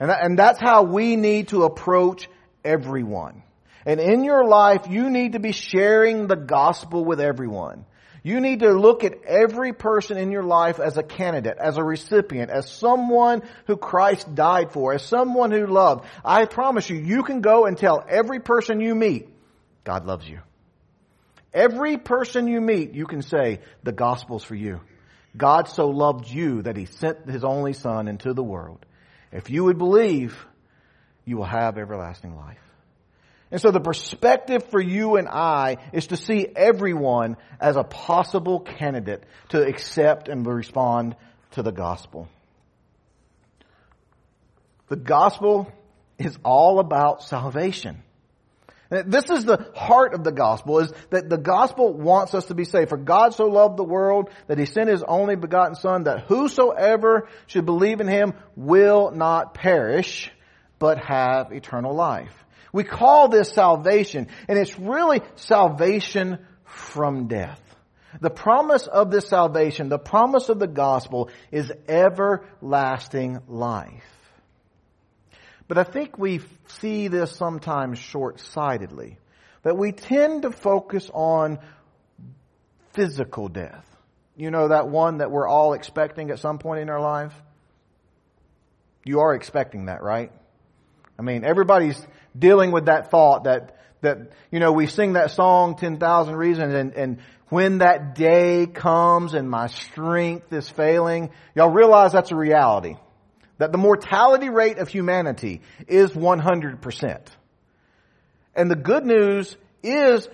And, 0.00 0.10
that, 0.10 0.24
and 0.24 0.38
that's 0.38 0.60
how 0.60 0.84
we 0.84 1.16
need 1.16 1.48
to 1.48 1.64
approach 1.64 2.28
everyone. 2.64 3.42
And 3.84 4.00
in 4.00 4.24
your 4.24 4.44
life, 4.44 4.86
you 4.88 5.10
need 5.10 5.32
to 5.32 5.38
be 5.38 5.52
sharing 5.52 6.26
the 6.26 6.36
gospel 6.36 7.04
with 7.04 7.20
everyone. 7.20 7.84
You 8.22 8.40
need 8.40 8.60
to 8.60 8.72
look 8.72 9.04
at 9.04 9.24
every 9.24 9.72
person 9.72 10.18
in 10.18 10.30
your 10.30 10.42
life 10.42 10.80
as 10.80 10.98
a 10.98 11.02
candidate, 11.02 11.56
as 11.58 11.78
a 11.78 11.84
recipient, 11.84 12.50
as 12.50 12.70
someone 12.70 13.42
who 13.66 13.76
Christ 13.76 14.34
died 14.34 14.72
for, 14.72 14.92
as 14.92 15.02
someone 15.02 15.50
who 15.50 15.66
loved. 15.66 16.04
I 16.24 16.44
promise 16.44 16.90
you, 16.90 16.96
you 16.96 17.22
can 17.22 17.40
go 17.40 17.64
and 17.64 17.78
tell 17.78 18.04
every 18.06 18.40
person 18.40 18.80
you 18.80 18.94
meet, 18.94 19.28
God 19.84 20.04
loves 20.04 20.28
you. 20.28 20.40
Every 21.54 21.96
person 21.96 22.46
you 22.46 22.60
meet, 22.60 22.92
you 22.92 23.06
can 23.06 23.22
say, 23.22 23.60
the 23.82 23.92
gospel's 23.92 24.44
for 24.44 24.54
you. 24.54 24.80
God 25.36 25.68
so 25.68 25.88
loved 25.88 26.28
you 26.28 26.62
that 26.62 26.76
he 26.76 26.84
sent 26.84 27.30
his 27.30 27.44
only 27.44 27.72
son 27.72 28.08
into 28.08 28.34
the 28.34 28.42
world 28.42 28.84
if 29.32 29.50
you 29.50 29.64
would 29.64 29.78
believe, 29.78 30.46
you 31.24 31.36
will 31.36 31.44
have 31.44 31.78
everlasting 31.78 32.36
life. 32.36 32.58
And 33.50 33.60
so 33.60 33.70
the 33.70 33.80
perspective 33.80 34.68
for 34.70 34.80
you 34.80 35.16
and 35.16 35.28
I 35.28 35.78
is 35.92 36.08
to 36.08 36.16
see 36.16 36.46
everyone 36.54 37.36
as 37.60 37.76
a 37.76 37.84
possible 37.84 38.60
candidate 38.60 39.24
to 39.50 39.66
accept 39.66 40.28
and 40.28 40.46
respond 40.46 41.16
to 41.52 41.62
the 41.62 41.72
gospel. 41.72 42.28
The 44.88 44.96
gospel 44.96 45.70
is 46.18 46.38
all 46.44 46.78
about 46.78 47.22
salvation. 47.22 48.02
This 48.90 49.28
is 49.28 49.44
the 49.44 49.70
heart 49.74 50.14
of 50.14 50.24
the 50.24 50.32
gospel, 50.32 50.78
is 50.78 50.92
that 51.10 51.28
the 51.28 51.36
gospel 51.36 51.92
wants 51.92 52.32
us 52.34 52.46
to 52.46 52.54
be 52.54 52.64
saved. 52.64 52.88
For 52.88 52.96
God 52.96 53.34
so 53.34 53.46
loved 53.46 53.76
the 53.76 53.84
world 53.84 54.30
that 54.46 54.58
he 54.58 54.64
sent 54.64 54.88
his 54.88 55.02
only 55.02 55.36
begotten 55.36 55.74
son 55.74 56.04
that 56.04 56.22
whosoever 56.22 57.28
should 57.46 57.66
believe 57.66 58.00
in 58.00 58.08
him 58.08 58.32
will 58.56 59.10
not 59.10 59.52
perish, 59.52 60.30
but 60.78 60.98
have 60.98 61.52
eternal 61.52 61.94
life. 61.94 62.32
We 62.72 62.84
call 62.84 63.28
this 63.28 63.52
salvation, 63.52 64.28
and 64.48 64.58
it's 64.58 64.78
really 64.78 65.20
salvation 65.36 66.38
from 66.64 67.28
death. 67.28 67.60
The 68.20 68.30
promise 68.30 68.86
of 68.86 69.10
this 69.10 69.28
salvation, 69.28 69.90
the 69.90 69.98
promise 69.98 70.48
of 70.48 70.58
the 70.58 70.66
gospel 70.66 71.28
is 71.52 71.70
everlasting 71.88 73.40
life. 73.48 74.17
But 75.68 75.76
I 75.76 75.84
think 75.84 76.18
we 76.18 76.40
see 76.80 77.08
this 77.08 77.30
sometimes 77.36 77.98
short-sightedly. 77.98 79.18
That 79.62 79.76
we 79.76 79.92
tend 79.92 80.42
to 80.42 80.50
focus 80.50 81.10
on 81.12 81.58
physical 82.92 83.48
death. 83.48 83.84
You 84.34 84.50
know 84.50 84.68
that 84.68 84.88
one 84.88 85.18
that 85.18 85.30
we're 85.30 85.46
all 85.46 85.74
expecting 85.74 86.30
at 86.30 86.38
some 86.38 86.58
point 86.58 86.80
in 86.80 86.88
our 86.88 87.00
life? 87.00 87.34
You 89.04 89.20
are 89.20 89.34
expecting 89.34 89.86
that, 89.86 90.02
right? 90.02 90.32
I 91.18 91.22
mean, 91.22 91.44
everybody's 91.44 92.00
dealing 92.38 92.70
with 92.70 92.86
that 92.86 93.10
thought 93.10 93.44
that, 93.44 93.76
that, 94.00 94.30
you 94.50 94.60
know, 94.60 94.72
we 94.72 94.86
sing 94.86 95.14
that 95.14 95.32
song, 95.32 95.76
10,000 95.76 96.36
Reasons, 96.36 96.72
and, 96.72 96.94
and 96.94 97.18
when 97.48 97.78
that 97.78 98.14
day 98.14 98.66
comes 98.66 99.34
and 99.34 99.50
my 99.50 99.66
strength 99.66 100.52
is 100.52 100.68
failing, 100.68 101.30
y'all 101.54 101.70
realize 101.70 102.12
that's 102.12 102.30
a 102.30 102.36
reality 102.36 102.96
that 103.58 103.72
the 103.72 103.78
mortality 103.78 104.48
rate 104.48 104.78
of 104.78 104.88
humanity 104.88 105.60
is 105.86 106.12
100%. 106.12 107.26
And 108.54 108.70
the 108.70 108.76
good 108.76 109.04
news 109.04 109.56
is 109.82 110.28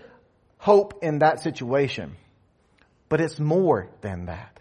hope 0.59 1.03
in 1.03 1.19
that 1.19 1.41
situation. 1.43 2.17
But 3.09 3.21
it's 3.21 3.39
more 3.39 3.91
than 4.01 4.27
that. 4.27 4.61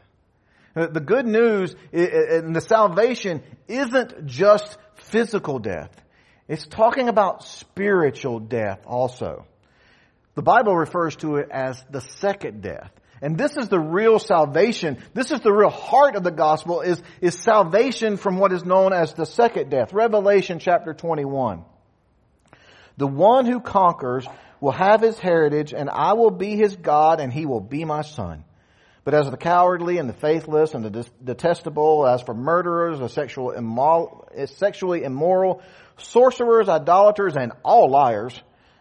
The 0.75 0.99
good 0.99 1.25
news 1.25 1.75
and 1.91 2.55
the 2.55 2.61
salvation 2.61 3.43
isn't 3.67 4.25
just 4.25 4.77
physical 4.95 5.59
death. 5.59 5.91
It's 6.47 6.65
talking 6.65 7.09
about 7.09 7.43
spiritual 7.43 8.39
death 8.39 8.81
also. 8.85 9.45
The 10.35 10.41
Bible 10.41 10.75
refers 10.75 11.15
to 11.17 11.35
it 11.37 11.49
as 11.51 11.83
the 11.91 12.01
second 12.01 12.61
death. 12.61 12.91
And 13.23 13.37
this 13.37 13.55
is 13.55 13.69
the 13.69 13.79
real 13.79 14.19
salvation. 14.19 14.97
This 15.13 15.31
is 15.31 15.39
the 15.39 15.53
real 15.53 15.69
heart 15.69 16.17
of 16.17 16.23
the 16.23 16.31
gospel 16.31 16.81
is, 16.81 17.01
is 17.21 17.39
salvation 17.39 18.17
from 18.17 18.37
what 18.37 18.51
is 18.51 18.65
known 18.65 18.91
as 18.91 19.13
the 19.13 19.25
second 19.25 19.69
death. 19.69 19.93
Revelation 19.93 20.59
chapter 20.59 20.93
21. 20.93 21.63
The 22.97 23.07
one 23.07 23.45
who 23.45 23.61
conquers 23.61 24.27
will 24.59 24.73
have 24.73 24.99
his 24.99 25.17
heritage 25.17 25.73
and 25.73 25.89
I 25.89 26.13
will 26.13 26.31
be 26.31 26.57
his 26.57 26.75
God 26.75 27.21
and 27.21 27.31
he 27.31 27.45
will 27.45 27.61
be 27.61 27.85
my 27.85 28.01
son. 28.01 28.43
But 29.05 29.13
as 29.13 29.31
the 29.31 29.37
cowardly 29.37 29.99
and 29.99 30.09
the 30.09 30.13
faithless 30.13 30.73
and 30.73 30.83
the 30.83 31.07
detestable, 31.23 32.05
as 32.05 32.21
for 32.21 32.33
murderers, 32.33 32.99
the 32.99 33.07
sexual 33.07 33.53
sexually 34.47 35.03
immoral, 35.03 35.61
sorcerers, 35.97 36.67
idolaters, 36.67 37.37
and 37.37 37.53
all 37.63 37.89
liars, 37.89 38.37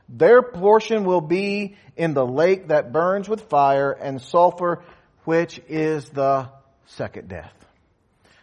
their 0.09 0.43
portion 0.43 1.05
will 1.05 1.21
be 1.21 1.77
in 1.97 2.15
the 2.15 2.27
lake 2.27 2.69
that 2.69 2.93
burns 2.93 3.29
with 3.29 3.43
fire 3.49 3.93
and 3.93 4.21
sulfur, 4.21 4.83
which 5.25 5.61
is 5.69 6.09
the 6.11 6.51
second 6.87 7.29
death. 7.29 7.53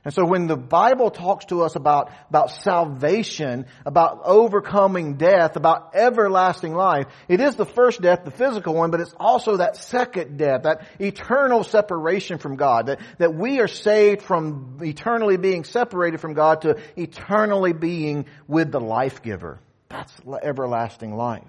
And 0.06 0.14
so 0.14 0.26
when 0.26 0.48
the 0.48 0.56
Bible 0.56 1.12
talks 1.12 1.46
to 1.46 1.64
us 1.64 1.76
about, 1.76 2.10
about 2.30 2.52
salvation, 2.52 3.66
about 3.86 4.22
overcoming 4.24 5.16
death, 5.16 5.58
about 5.58 5.94
everlasting 5.94 6.74
life, 6.74 7.08
it 7.28 7.42
is 7.42 7.56
the 7.56 7.66
first 7.66 8.02
death, 8.02 8.24
the 8.24 8.32
physical 8.32 8.74
one, 8.74 8.92
but 8.92 9.02
it's 9.02 9.14
also 9.20 9.58
that 9.58 9.76
second 9.76 10.38
death, 10.38 10.64
that 10.64 10.88
eternal 11.00 11.66
separation 11.66 12.38
from 12.38 12.56
God, 12.56 12.86
that, 12.86 13.00
that 13.18 13.36
we 13.36 13.60
are 13.60 13.68
saved 13.68 14.22
from 14.22 14.78
eternally 14.82 15.36
being 15.36 15.66
separated 15.66 16.22
from 16.22 16.34
God 16.34 16.62
to 16.62 16.80
eternally 16.96 17.74
being 17.74 18.26
with 18.48 18.72
the 18.72 18.80
life 18.80 19.22
giver. 19.22 19.60
That's 19.90 20.14
everlasting 20.44 21.16
life. 21.16 21.44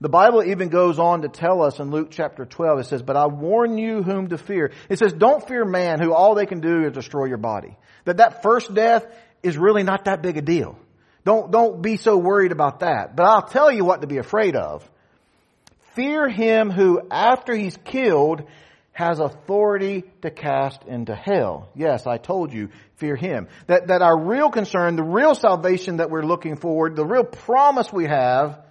The 0.00 0.08
Bible 0.08 0.42
even 0.42 0.68
goes 0.68 0.98
on 0.98 1.22
to 1.22 1.28
tell 1.28 1.62
us 1.62 1.78
in 1.78 1.90
Luke 1.90 2.08
chapter 2.10 2.44
12, 2.44 2.80
it 2.80 2.86
says, 2.86 3.02
but 3.02 3.16
I 3.16 3.26
warn 3.26 3.78
you 3.78 4.02
whom 4.02 4.28
to 4.30 4.38
fear. 4.38 4.72
It 4.88 4.98
says, 4.98 5.12
don't 5.12 5.46
fear 5.46 5.64
man 5.64 6.00
who 6.00 6.12
all 6.12 6.34
they 6.34 6.46
can 6.46 6.60
do 6.60 6.84
is 6.84 6.92
destroy 6.92 7.26
your 7.26 7.36
body. 7.36 7.76
That 8.04 8.16
that 8.16 8.42
first 8.42 8.74
death 8.74 9.06
is 9.44 9.56
really 9.56 9.84
not 9.84 10.06
that 10.06 10.20
big 10.20 10.36
a 10.36 10.42
deal. 10.42 10.76
Don't, 11.24 11.52
don't 11.52 11.80
be 11.80 11.96
so 11.96 12.16
worried 12.16 12.50
about 12.50 12.80
that. 12.80 13.14
But 13.14 13.26
I'll 13.26 13.46
tell 13.46 13.70
you 13.70 13.84
what 13.84 14.00
to 14.00 14.08
be 14.08 14.18
afraid 14.18 14.56
of. 14.56 14.88
Fear 15.94 16.28
him 16.28 16.70
who 16.70 17.02
after 17.10 17.54
he's 17.54 17.76
killed 17.84 18.42
has 18.92 19.18
authority 19.18 20.04
to 20.20 20.30
cast 20.30 20.84
into 20.84 21.14
hell. 21.14 21.70
Yes, 21.74 22.06
I 22.06 22.18
told 22.18 22.52
you, 22.52 22.68
fear 22.96 23.16
him. 23.16 23.48
That, 23.66 23.88
that 23.88 24.02
our 24.02 24.18
real 24.18 24.50
concern, 24.50 24.96
the 24.96 25.02
real 25.02 25.34
salvation 25.34 25.96
that 25.96 26.10
we're 26.10 26.24
looking 26.24 26.56
forward, 26.56 26.94
the 26.94 27.06
real 27.06 27.24
promise 27.24 27.90
we 27.92 28.04
have 28.04 28.62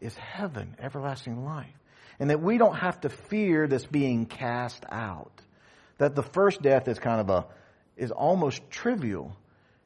is 0.00 0.14
heaven, 0.16 0.76
everlasting 0.80 1.44
life. 1.44 1.68
And 2.18 2.30
that 2.30 2.42
we 2.42 2.58
don't 2.58 2.76
have 2.76 3.00
to 3.02 3.08
fear 3.08 3.66
this 3.66 3.86
being 3.86 4.26
cast 4.26 4.84
out. 4.90 5.32
That 5.98 6.14
the 6.14 6.22
first 6.22 6.60
death 6.60 6.88
is 6.88 6.98
kind 6.98 7.20
of 7.20 7.30
a, 7.30 7.46
is 7.96 8.10
almost 8.10 8.70
trivial 8.70 9.36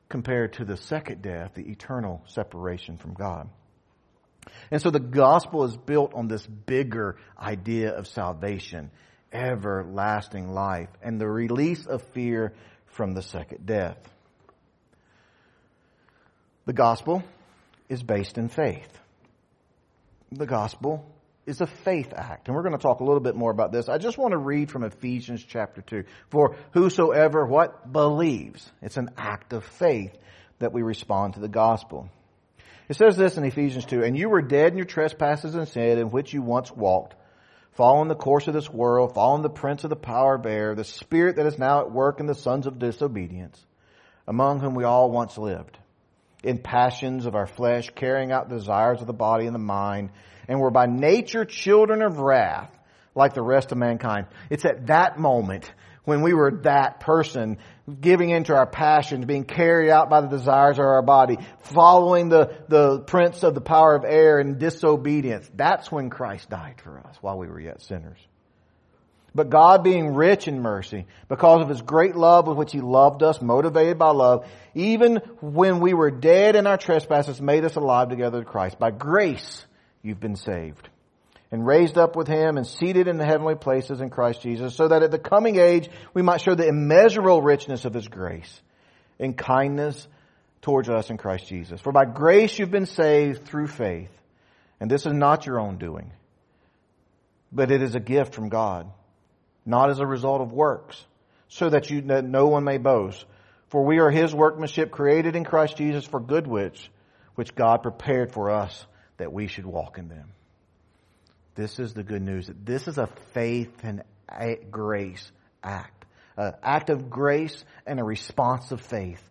compared 0.09 0.55
to 0.55 0.65
the 0.65 0.77
second 0.77 1.23
death, 1.23 1.53
the 1.55 1.69
eternal 1.69 2.23
separation 2.27 2.97
from 2.97 3.15
God. 3.15 3.49
And 4.71 4.81
so 4.81 4.91
the 4.91 5.01
gospel 5.01 5.65
is 5.65 5.77
built 5.77 6.15
on 6.15 6.29
this 6.29 6.47
bigger 6.47 7.17
idea 7.39 7.93
of 7.93 8.07
salvation, 8.07 8.91
everlasting 9.35 10.55
life, 10.55 10.89
and 11.03 11.21
the 11.21 11.29
release 11.29 11.85
of 11.87 12.03
fear 12.15 12.55
from 12.87 13.13
the 13.13 13.23
second 13.23 13.67
death. 13.67 13.99
The 16.65 16.73
gospel 16.73 17.23
is 17.89 18.03
based 18.03 18.39
in 18.39 18.49
faith 18.49 18.89
the 20.39 20.47
gospel 20.47 21.05
is 21.47 21.61
a 21.61 21.67
faith 21.67 22.13
act. 22.15 22.49
And 22.49 22.57
we're 22.57 22.63
going 22.63 22.77
to 22.77 22.83
talk 22.83 23.01
a 23.01 23.05
little 23.05 23.21
bit 23.21 23.37
more 23.37 23.51
about 23.51 23.73
this. 23.73 23.89
I 23.89 23.99
just 23.99 24.17
want 24.17 24.33
to 24.33 24.39
read 24.39 24.71
from 24.71 24.83
Ephesians 24.83 25.45
chapter 25.47 25.83
2. 25.83 26.05
For 26.31 26.57
whosoever 26.73 27.45
what 27.47 27.93
believes. 27.93 28.71
It's 28.81 28.97
an 28.97 29.11
act 29.17 29.53
of 29.53 29.65
faith 29.65 30.17
that 30.59 30.73
we 30.73 30.83
respond 30.83 31.35
to 31.35 31.41
the 31.41 31.49
gospel. 31.49 32.09
It 32.89 32.97
says 32.97 33.17
this 33.17 33.37
in 33.37 33.45
Ephesians 33.45 33.85
2, 33.87 34.03
And 34.03 34.17
you 34.17 34.29
were 34.29 34.43
dead 34.43 34.73
in 34.73 34.77
your 34.77 34.87
trespasses 34.87 35.55
and 35.55 35.69
sin 35.69 35.99
in 35.99 36.11
which 36.11 36.33
you 36.33 36.43
once 36.43 36.71
walked, 36.71 37.15
following 37.75 38.09
the 38.09 38.15
course 38.15 38.47
of 38.47 38.55
this 38.55 38.71
world, 38.71 39.15
following 39.15 39.43
the 39.43 39.51
prince 39.51 39.85
of 39.85 39.91
the 39.91 39.97
power 39.97 40.41
air, 40.47 40.75
the 40.75 40.85
spirit 40.85 41.37
that 41.37 41.47
is 41.47 41.59
now 41.59 41.81
at 41.81 41.91
work 41.91 42.21
in 42.21 42.27
the 42.27 42.35
sons 42.35 42.67
of 42.67 42.79
disobedience, 42.79 43.65
among 44.27 44.61
whom 44.61 44.75
we 44.75 44.85
all 44.85 45.11
once 45.11 45.37
lived 45.37 45.79
in 46.45 46.59
passions 46.59 47.27
of 47.27 47.35
our 47.35 47.47
flesh, 47.47 47.91
carrying 47.95 48.31
out 48.31 48.49
the 48.49 48.57
desires 48.57 49.01
of 49.01 49.07
the 49.07 49.13
body 49.13 49.47
and 49.47 49.55
the 49.55 49.59
mind, 49.59 50.11
and 50.47 50.61
were 50.61 50.71
by 50.71 50.87
nature 50.87 51.45
children 51.45 52.03
of 52.03 52.19
wrath, 52.19 52.71
like 53.15 53.35
the 53.35 53.43
rest 53.43 53.73
of 53.73 53.79
mankind. 53.79 54.27
It's 54.51 54.65
at 54.65 54.87
that 54.89 55.19
moment 55.19 55.73
when 56.05 56.21
we 56.21 56.35
were 56.35 56.61
that 56.63 57.01
person, 57.01 57.59
giving 58.01 58.31
into 58.31 58.55
our 58.55 58.67
passions, 58.67 59.27
being 59.27 59.45
carried 59.45 59.91
out 59.91 60.09
by 60.09 60.23
the 60.23 60.29
desires 60.29 60.79
of 60.79 60.85
our 60.85 61.03
body, 61.03 61.39
following 61.61 62.29
the, 62.29 62.57
the 62.69 63.01
prince 63.01 63.43
of 63.43 63.55
the 63.55 63.61
power 63.61 63.95
of 63.95 64.05
air 64.05 64.39
and 64.39 64.59
disobedience. 64.59 65.51
That's 65.55 65.93
when 65.93 66.09
Christ 66.09 66.49
died 66.49 66.81
for 66.83 66.99
us 66.99 67.17
while 67.21 67.39
we 67.39 67.47
were 67.47 67.61
yet 67.61 67.83
sinners. 67.83 68.19
But 69.35 69.51
God 69.51 69.83
being 69.83 70.15
rich 70.15 70.47
in 70.47 70.61
mercy, 70.61 71.07
because 71.29 71.61
of 71.61 71.69
His 71.69 71.83
great 71.83 72.15
love 72.15 72.47
with 72.47 72.57
which 72.57 72.73
He 72.73 72.81
loved 72.81 73.23
us, 73.23 73.43
motivated 73.43 73.99
by 73.99 74.11
love, 74.11 74.47
even 74.75 75.17
when 75.41 75.81
we 75.81 75.93
were 75.93 76.11
dead 76.11 76.55
in 76.55 76.67
our 76.67 76.79
trespasses, 76.79 77.41
made 77.41 77.65
us 77.65 77.75
alive 77.75 78.09
together 78.09 78.39
with 78.39 78.47
Christ. 78.47 78.79
By 78.79 78.93
grace, 78.93 79.67
you've 80.03 80.21
been 80.21 80.37
saved. 80.37 80.89
And 81.51 81.67
raised 81.67 81.99
up 81.99 82.17
with 82.17 82.27
Him 82.27 82.57
and 82.57 82.67
seated 82.67 83.07
in 83.07 83.17
the 83.17 83.25
heavenly 83.25 83.55
places 83.55 84.01
in 84.01 84.11
Christ 84.11 84.43
Jesus, 84.43 84.75
so 84.75 84.89
that 84.89 85.03
at 85.03 85.11
the 85.11 85.19
coming 85.19 85.57
age 85.59 85.89
we 86.13 86.23
might 86.23 86.41
show 86.41 86.55
the 86.55 86.67
immeasurable 86.67 87.43
richness 87.43 87.85
of 87.85 87.95
His 87.95 88.09
grace 88.09 88.61
and 89.21 89.37
kindness 89.37 90.09
towards 90.63 90.89
us 90.89 91.11
in 91.11 91.17
Christ 91.17 91.47
Jesus. 91.47 91.81
For 91.81 91.93
by 91.93 92.07
grace 92.07 92.59
you've 92.59 92.71
been 92.71 92.87
saved 92.87 93.45
through 93.45 93.69
faith. 93.69 94.11
And 94.81 94.91
this 94.91 95.07
is 95.07 95.13
not 95.13 95.47
your 95.47 95.61
own 95.61 95.79
doing, 95.79 96.13
but 97.53 97.71
it 97.71 97.81
is 97.81 97.95
a 97.95 98.01
gift 98.01 98.35
from 98.35 98.49
God 98.49 98.91
not 99.67 99.91
as 99.91 99.99
a 99.99 100.07
result 100.07 100.41
of 100.41 100.53
works, 100.53 101.03
so 101.49 101.71
that 101.71 101.91
you 101.91 102.03
that 102.03 102.25
no 102.25 102.47
one 102.47 102.65
may 102.65 102.79
boast. 102.79 103.25
For 103.69 103.85
we 103.85 103.99
are 103.99 104.11
his 104.11 104.35
workmanship 104.35 104.91
created 104.91 105.37
in 105.37 105.45
Christ 105.45 105.77
Jesus 105.77 106.05
for 106.05 106.21
good 106.21 106.47
which 106.47 106.91
which 107.35 107.55
God 107.55 107.83
prepared 107.83 108.31
for 108.33 108.51
us 108.51 108.87
that 109.17 109.33
we 109.33 109.49
should 109.49 109.67
walk 109.67 109.99
in 109.99 110.09
them. 110.09 110.29
This 111.55 111.79
is 111.79 111.95
the 111.95 112.03
good 112.03 112.23
news. 112.23 112.51
This 112.65 112.89
is 112.89 112.99
a 112.99 113.07
faith 113.33 113.73
and 113.83 114.03
a 114.29 114.57
grace 114.71 115.31
act, 115.63 116.05
an 116.37 116.55
act 116.63 116.91
of 116.91 117.09
grace 117.09 117.65
and 117.87 118.01
a 118.01 118.05
response 118.05 118.73
of 118.73 118.81
faith 118.81 119.23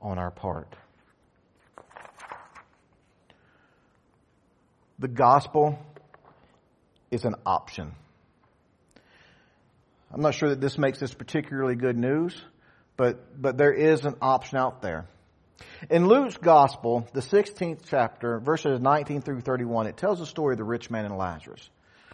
on 0.00 0.18
our 0.18 0.30
part. 0.30 0.74
The 4.98 5.08
gospel 5.08 5.78
is 7.10 7.24
an 7.24 7.36
option. 7.46 7.92
I'm 10.12 10.20
not 10.20 10.34
sure 10.34 10.50
that 10.50 10.60
this 10.60 10.76
makes 10.76 10.98
this 10.98 11.14
particularly 11.14 11.76
good 11.76 11.96
news, 11.96 12.40
but, 12.96 13.40
but 13.40 13.56
there 13.56 13.72
is 13.72 14.04
an 14.04 14.16
option 14.20 14.58
out 14.58 14.82
there. 14.82 15.06
In 15.88 16.06
Luke's 16.08 16.36
gospel, 16.36 17.08
the 17.12 17.20
16th 17.20 17.80
chapter, 17.88 18.38
verses 18.38 18.80
19 18.80 19.22
through 19.22 19.40
31, 19.40 19.86
it 19.86 19.96
tells 19.96 20.18
the 20.18 20.26
story 20.26 20.54
of 20.54 20.58
the 20.58 20.64
rich 20.64 20.90
man 20.90 21.04
and 21.04 21.16
Lazarus. 21.16 21.68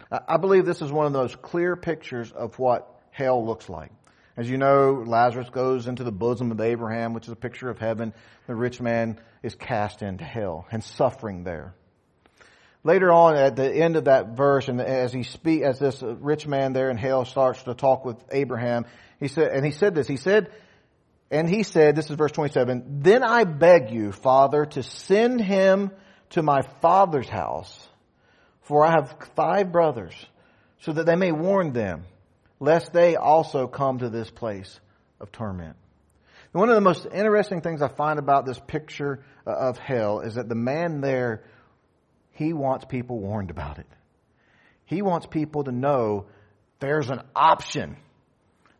I 0.09 0.37
believe 0.37 0.65
this 0.65 0.81
is 0.81 0.91
one 0.91 1.05
of 1.05 1.13
those 1.13 1.35
clear 1.35 1.75
pictures 1.75 2.31
of 2.31 2.57
what 2.59 2.89
hell 3.11 3.45
looks 3.45 3.67
like. 3.67 3.91
As 4.37 4.49
you 4.49 4.57
know, 4.57 5.03
Lazarus 5.05 5.49
goes 5.49 5.87
into 5.87 6.03
the 6.03 6.11
bosom 6.11 6.51
of 6.51 6.61
Abraham, 6.61 7.13
which 7.13 7.25
is 7.25 7.31
a 7.31 7.35
picture 7.35 7.69
of 7.69 7.79
heaven. 7.79 8.13
The 8.45 8.55
rich 8.55 8.79
man 8.79 9.19
is 9.41 9.55
cast 9.55 10.01
into 10.01 10.23
hell 10.23 10.67
and 10.71 10.83
suffering 10.83 11.43
there. 11.43 11.73
Later 12.83 13.11
on, 13.11 13.35
at 13.35 13.55
the 13.55 13.69
end 13.69 13.95
of 13.97 14.05
that 14.05 14.37
verse, 14.37 14.69
and 14.69 14.79
as 14.79 15.11
he 15.11 15.23
speak, 15.23 15.63
as 15.63 15.79
this 15.79 16.01
rich 16.01 16.47
man 16.47 16.71
there 16.71 16.89
in 16.89 16.97
hell 16.97 17.25
starts 17.25 17.63
to 17.63 17.73
talk 17.73 18.05
with 18.05 18.23
Abraham, 18.31 18.85
he 19.19 19.27
said, 19.27 19.51
and 19.51 19.65
he 19.65 19.71
said 19.71 19.95
this, 19.95 20.07
he 20.07 20.17
said, 20.17 20.51
and 21.29 21.49
he 21.49 21.63
said, 21.63 21.95
this 21.95 22.09
is 22.09 22.15
verse 22.15 22.31
27, 22.31 23.01
then 23.01 23.23
I 23.23 23.43
beg 23.43 23.91
you, 23.91 24.11
Father, 24.11 24.65
to 24.65 24.83
send 24.83 25.41
him 25.41 25.91
to 26.31 26.41
my 26.41 26.61
father's 26.81 27.27
house, 27.27 27.87
for 28.61 28.85
I 28.85 28.91
have 28.91 29.15
five 29.35 29.71
brothers, 29.71 30.13
so 30.81 30.93
that 30.93 31.05
they 31.05 31.15
may 31.15 31.31
warn 31.31 31.73
them, 31.73 32.05
lest 32.59 32.93
they 32.93 33.15
also 33.15 33.67
come 33.67 33.99
to 33.99 34.09
this 34.09 34.29
place 34.29 34.79
of 35.19 35.31
torment. 35.31 35.75
And 36.53 36.59
one 36.61 36.69
of 36.69 36.75
the 36.75 36.81
most 36.81 37.05
interesting 37.13 37.61
things 37.61 37.81
I 37.81 37.89
find 37.89 38.19
about 38.19 38.45
this 38.45 38.59
picture 38.59 39.23
uh, 39.45 39.51
of 39.51 39.77
hell 39.77 40.21
is 40.21 40.35
that 40.35 40.47
the 40.47 40.55
man 40.55 41.01
there, 41.01 41.43
he 42.31 42.53
wants 42.53 42.85
people 42.85 43.19
warned 43.19 43.51
about 43.51 43.79
it. 43.79 43.87
He 44.85 45.01
wants 45.01 45.25
people 45.25 45.65
to 45.65 45.71
know 45.71 46.27
there's 46.79 47.09
an 47.09 47.21
option 47.35 47.97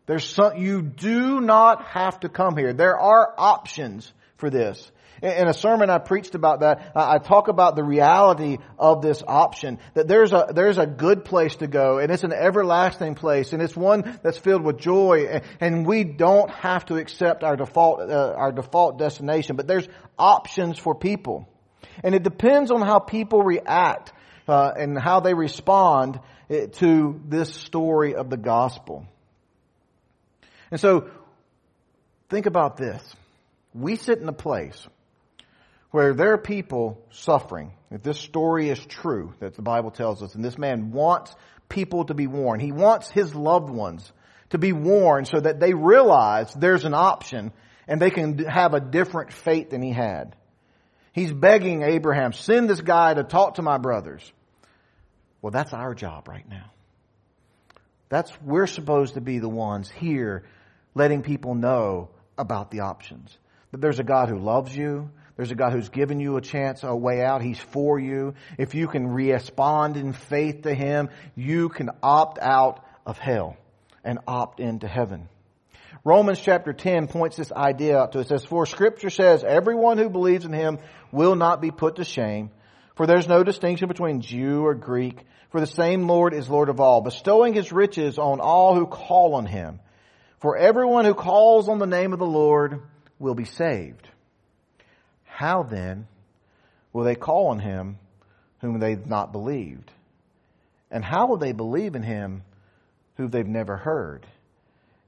there's 0.08 0.26
some, 0.26 0.56
you 0.56 0.80
do 0.80 1.38
not 1.42 1.84
have 1.84 2.20
to 2.20 2.30
come 2.30 2.56
here. 2.56 2.72
There 2.72 2.98
are 2.98 3.34
options 3.36 4.10
for 4.38 4.48
this. 4.48 4.90
In 5.22 5.48
a 5.48 5.52
sermon 5.52 5.90
I 5.90 5.98
preached 5.98 6.34
about 6.34 6.60
that, 6.60 6.92
I 6.94 7.18
talk 7.18 7.48
about 7.48 7.76
the 7.76 7.84
reality 7.84 8.56
of 8.78 9.02
this 9.02 9.22
option. 9.26 9.80
That 9.92 10.08
there's 10.08 10.32
a, 10.32 10.46
there's 10.54 10.78
a 10.78 10.86
good 10.86 11.26
place 11.26 11.56
to 11.56 11.66
go 11.66 11.98
and 11.98 12.10
it's 12.10 12.24
an 12.24 12.32
everlasting 12.32 13.16
place 13.16 13.52
and 13.52 13.60
it's 13.60 13.76
one 13.76 14.18
that's 14.22 14.38
filled 14.38 14.62
with 14.62 14.78
joy 14.78 15.42
and 15.60 15.84
we 15.84 16.04
don't 16.04 16.50
have 16.50 16.86
to 16.86 16.96
accept 16.96 17.44
our 17.44 17.56
default, 17.56 18.00
uh, 18.00 18.32
our 18.34 18.52
default 18.52 18.98
destination. 18.98 19.56
But 19.56 19.66
there's 19.66 19.88
options 20.18 20.78
for 20.78 20.94
people. 20.94 21.46
And 22.02 22.14
it 22.14 22.22
depends 22.22 22.70
on 22.70 22.80
how 22.80 22.98
people 22.98 23.42
react 23.42 24.14
uh, 24.46 24.72
and 24.74 24.98
how 24.98 25.20
they 25.20 25.34
respond 25.34 26.18
eh, 26.48 26.66
to 26.76 27.20
this 27.26 27.52
story 27.52 28.14
of 28.14 28.30
the 28.30 28.38
gospel. 28.38 29.06
And 30.70 30.80
so, 30.80 31.08
think 32.28 32.46
about 32.46 32.76
this. 32.76 33.02
We 33.74 33.96
sit 33.96 34.18
in 34.18 34.28
a 34.28 34.32
place 34.32 34.86
where 35.90 36.14
there 36.14 36.32
are 36.34 36.38
people 36.38 37.02
suffering. 37.10 37.72
If 37.90 38.02
this 38.02 38.18
story 38.18 38.68
is 38.68 38.84
true, 38.84 39.32
that 39.40 39.54
the 39.54 39.62
Bible 39.62 39.90
tells 39.90 40.22
us, 40.22 40.34
and 40.34 40.44
this 40.44 40.58
man 40.58 40.92
wants 40.92 41.34
people 41.68 42.04
to 42.06 42.14
be 42.14 42.26
warned. 42.26 42.62
He 42.62 42.72
wants 42.72 43.10
his 43.10 43.34
loved 43.34 43.70
ones 43.70 44.12
to 44.50 44.58
be 44.58 44.72
warned 44.72 45.28
so 45.28 45.40
that 45.40 45.60
they 45.60 45.74
realize 45.74 46.52
there's 46.54 46.84
an 46.84 46.94
option 46.94 47.52
and 47.86 48.00
they 48.00 48.10
can 48.10 48.38
have 48.38 48.74
a 48.74 48.80
different 48.80 49.32
fate 49.32 49.70
than 49.70 49.82
he 49.82 49.92
had. 49.92 50.36
He's 51.12 51.32
begging 51.32 51.82
Abraham, 51.82 52.32
send 52.32 52.68
this 52.68 52.80
guy 52.80 53.14
to 53.14 53.24
talk 53.24 53.54
to 53.54 53.62
my 53.62 53.78
brothers. 53.78 54.30
Well, 55.40 55.50
that's 55.50 55.72
our 55.72 55.94
job 55.94 56.28
right 56.28 56.48
now. 56.48 56.70
That's, 58.08 58.32
we're 58.42 58.66
supposed 58.66 59.14
to 59.14 59.20
be 59.20 59.38
the 59.38 59.48
ones 59.48 59.90
here 59.90 60.44
letting 60.98 61.22
people 61.22 61.54
know 61.54 62.10
about 62.36 62.70
the 62.70 62.80
options. 62.80 63.36
That 63.70 63.80
there's 63.80 64.00
a 64.00 64.04
God 64.04 64.28
who 64.28 64.38
loves 64.38 64.76
you. 64.76 65.10
There's 65.36 65.52
a 65.52 65.54
God 65.54 65.72
who's 65.72 65.88
given 65.88 66.18
you 66.18 66.36
a 66.36 66.40
chance, 66.40 66.82
a 66.82 66.94
way 66.94 67.22
out. 67.22 67.40
He's 67.40 67.60
for 67.60 67.98
you. 67.98 68.34
If 68.58 68.74
you 68.74 68.88
can 68.88 69.06
respond 69.06 69.96
in 69.96 70.12
faith 70.12 70.62
to 70.62 70.74
Him, 70.74 71.10
you 71.36 71.68
can 71.68 71.90
opt 72.02 72.38
out 72.40 72.84
of 73.06 73.18
hell 73.18 73.56
and 74.02 74.18
opt 74.26 74.58
into 74.58 74.88
heaven. 74.88 75.28
Romans 76.04 76.40
chapter 76.40 76.72
10 76.72 77.06
points 77.06 77.36
this 77.36 77.52
idea 77.52 77.98
out 77.98 78.12
to 78.12 78.20
us. 78.20 78.26
It 78.26 78.28
says, 78.28 78.44
For 78.44 78.66
scripture 78.66 79.10
says, 79.10 79.44
everyone 79.44 79.98
who 79.98 80.08
believes 80.08 80.44
in 80.44 80.52
Him 80.52 80.78
will 81.12 81.36
not 81.36 81.60
be 81.60 81.70
put 81.70 81.96
to 81.96 82.04
shame. 82.04 82.50
For 82.96 83.06
there's 83.06 83.28
no 83.28 83.44
distinction 83.44 83.86
between 83.86 84.22
Jew 84.22 84.64
or 84.64 84.74
Greek. 84.74 85.24
For 85.50 85.60
the 85.60 85.66
same 85.66 86.08
Lord 86.08 86.34
is 86.34 86.48
Lord 86.48 86.68
of 86.68 86.80
all, 86.80 87.00
bestowing 87.00 87.54
His 87.54 87.72
riches 87.72 88.18
on 88.18 88.40
all 88.40 88.74
who 88.74 88.86
call 88.86 89.34
on 89.34 89.46
Him. 89.46 89.78
For 90.40 90.56
everyone 90.56 91.04
who 91.04 91.14
calls 91.14 91.68
on 91.68 91.78
the 91.78 91.86
name 91.86 92.12
of 92.12 92.18
the 92.18 92.26
Lord 92.26 92.82
will 93.18 93.34
be 93.34 93.44
saved. 93.44 94.08
How 95.24 95.62
then 95.62 96.06
will 96.92 97.04
they 97.04 97.16
call 97.16 97.48
on 97.48 97.58
him 97.58 97.98
whom 98.60 98.78
they've 98.78 99.06
not 99.06 99.32
believed? 99.32 99.90
And 100.90 101.04
how 101.04 101.26
will 101.26 101.36
they 101.36 101.52
believe 101.52 101.94
in 101.94 102.02
him 102.02 102.42
who 103.16 103.28
they've 103.28 103.46
never 103.46 103.76
heard? 103.76 104.26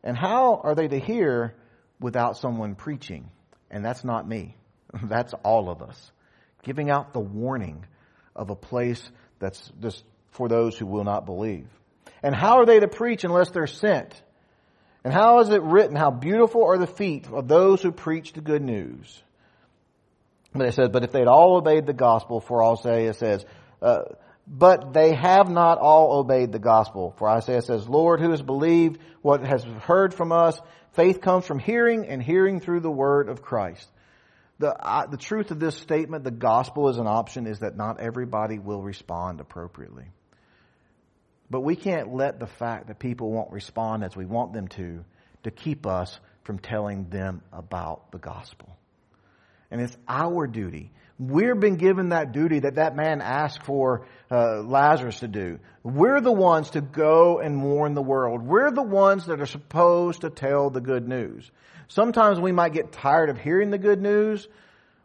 And 0.02 0.16
how 0.16 0.60
are 0.64 0.74
they 0.74 0.88
to 0.88 0.98
hear 0.98 1.54
without 2.00 2.36
someone 2.36 2.74
preaching? 2.74 3.30
And 3.70 3.84
that's 3.84 4.04
not 4.04 4.28
me. 4.28 4.56
That's 5.04 5.32
all 5.44 5.70
of 5.70 5.82
us. 5.82 6.10
Giving 6.64 6.90
out 6.90 7.12
the 7.12 7.20
warning 7.20 7.86
of 8.34 8.50
a 8.50 8.56
place 8.56 9.08
that's 9.38 9.70
just 9.80 10.02
for 10.32 10.48
those 10.48 10.76
who 10.76 10.86
will 10.86 11.04
not 11.04 11.26
believe. 11.26 11.68
And 12.24 12.34
how 12.34 12.58
are 12.58 12.66
they 12.66 12.80
to 12.80 12.88
preach 12.88 13.22
unless 13.22 13.50
they're 13.50 13.68
sent? 13.68 14.20
And 15.02 15.12
how 15.12 15.40
is 15.40 15.48
it 15.48 15.62
written, 15.62 15.96
how 15.96 16.10
beautiful 16.10 16.64
are 16.66 16.78
the 16.78 16.86
feet 16.86 17.26
of 17.32 17.48
those 17.48 17.82
who 17.82 17.90
preach 17.90 18.32
the 18.32 18.40
good 18.40 18.62
news? 18.62 19.22
But 20.52 20.66
it 20.66 20.74
says, 20.74 20.88
but 20.92 21.04
if 21.04 21.12
they'd 21.12 21.26
all 21.26 21.56
obeyed 21.56 21.86
the 21.86 21.92
gospel, 21.92 22.40
for 22.40 22.62
Isaiah 22.62 23.14
says, 23.14 23.44
uh, 23.80 24.00
but 24.46 24.92
they 24.92 25.14
have 25.14 25.48
not 25.48 25.78
all 25.78 26.18
obeyed 26.18 26.52
the 26.52 26.58
gospel. 26.58 27.14
For 27.18 27.28
Isaiah 27.28 27.62
says, 27.62 27.88
Lord, 27.88 28.20
who 28.20 28.30
has 28.30 28.42
believed 28.42 28.98
what 29.22 29.46
has 29.46 29.62
heard 29.62 30.12
from 30.12 30.32
us? 30.32 30.60
Faith 30.92 31.20
comes 31.20 31.46
from 31.46 31.60
hearing 31.60 32.06
and 32.06 32.20
hearing 32.20 32.60
through 32.60 32.80
the 32.80 32.90
word 32.90 33.28
of 33.28 33.42
Christ. 33.42 33.88
The, 34.58 34.74
uh, 34.74 35.06
the 35.06 35.16
truth 35.16 35.52
of 35.52 35.60
this 35.60 35.76
statement, 35.76 36.24
the 36.24 36.32
gospel 36.32 36.88
is 36.88 36.98
an 36.98 37.06
option, 37.06 37.46
is 37.46 37.60
that 37.60 37.76
not 37.76 38.00
everybody 38.00 38.58
will 38.58 38.82
respond 38.82 39.40
appropriately. 39.40 40.06
But 41.50 41.62
we 41.62 41.74
can't 41.74 42.14
let 42.14 42.38
the 42.38 42.46
fact 42.46 42.86
that 42.86 42.98
people 42.98 43.30
won't 43.30 43.50
respond 43.50 44.04
as 44.04 44.16
we 44.16 44.24
want 44.24 44.52
them 44.52 44.68
to, 44.68 45.04
to 45.42 45.50
keep 45.50 45.86
us 45.86 46.18
from 46.44 46.58
telling 46.58 47.08
them 47.10 47.42
about 47.52 48.12
the 48.12 48.18
gospel. 48.18 48.76
And 49.70 49.80
it's 49.80 49.96
our 50.08 50.46
duty. 50.46 50.92
We've 51.18 51.58
been 51.58 51.76
given 51.76 52.10
that 52.10 52.32
duty 52.32 52.60
that 52.60 52.76
that 52.76 52.96
man 52.96 53.20
asked 53.20 53.62
for 53.64 54.06
uh, 54.30 54.62
Lazarus 54.62 55.20
to 55.20 55.28
do. 55.28 55.58
We're 55.82 56.20
the 56.20 56.32
ones 56.32 56.70
to 56.70 56.80
go 56.80 57.40
and 57.40 57.62
warn 57.62 57.94
the 57.94 58.02
world. 58.02 58.42
We're 58.42 58.70
the 58.70 58.82
ones 58.82 59.26
that 59.26 59.40
are 59.40 59.46
supposed 59.46 60.22
to 60.22 60.30
tell 60.30 60.70
the 60.70 60.80
good 60.80 61.06
news. 61.06 61.50
Sometimes 61.88 62.40
we 62.40 62.52
might 62.52 62.72
get 62.72 62.92
tired 62.92 63.28
of 63.28 63.38
hearing 63.38 63.70
the 63.70 63.78
good 63.78 64.00
news. 64.00 64.48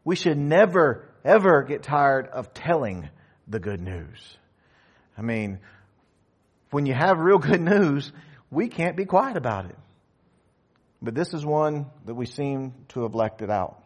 We 0.03 0.15
should 0.15 0.37
never, 0.37 1.05
ever 1.25 1.63
get 1.63 1.83
tired 1.83 2.27
of 2.27 2.53
telling 2.53 3.09
the 3.47 3.59
good 3.59 3.81
news. 3.81 4.37
I 5.17 5.21
mean, 5.21 5.59
when 6.75 6.85
you 6.85 6.93
have 6.93 7.19
real 7.19 7.37
good 7.37 7.61
news, 7.61 8.11
we 8.51 8.67
can't 8.67 8.97
be 8.97 9.05
quiet 9.05 9.37
about 9.37 9.63
it. 9.63 9.77
But 11.01 11.15
this 11.15 11.33
is 11.33 11.45
one 11.45 11.85
that 12.03 12.15
we 12.15 12.25
seem 12.25 12.73
to 12.89 13.03
have 13.03 13.15
left 13.15 13.41
it 13.41 13.49
out. 13.49 13.81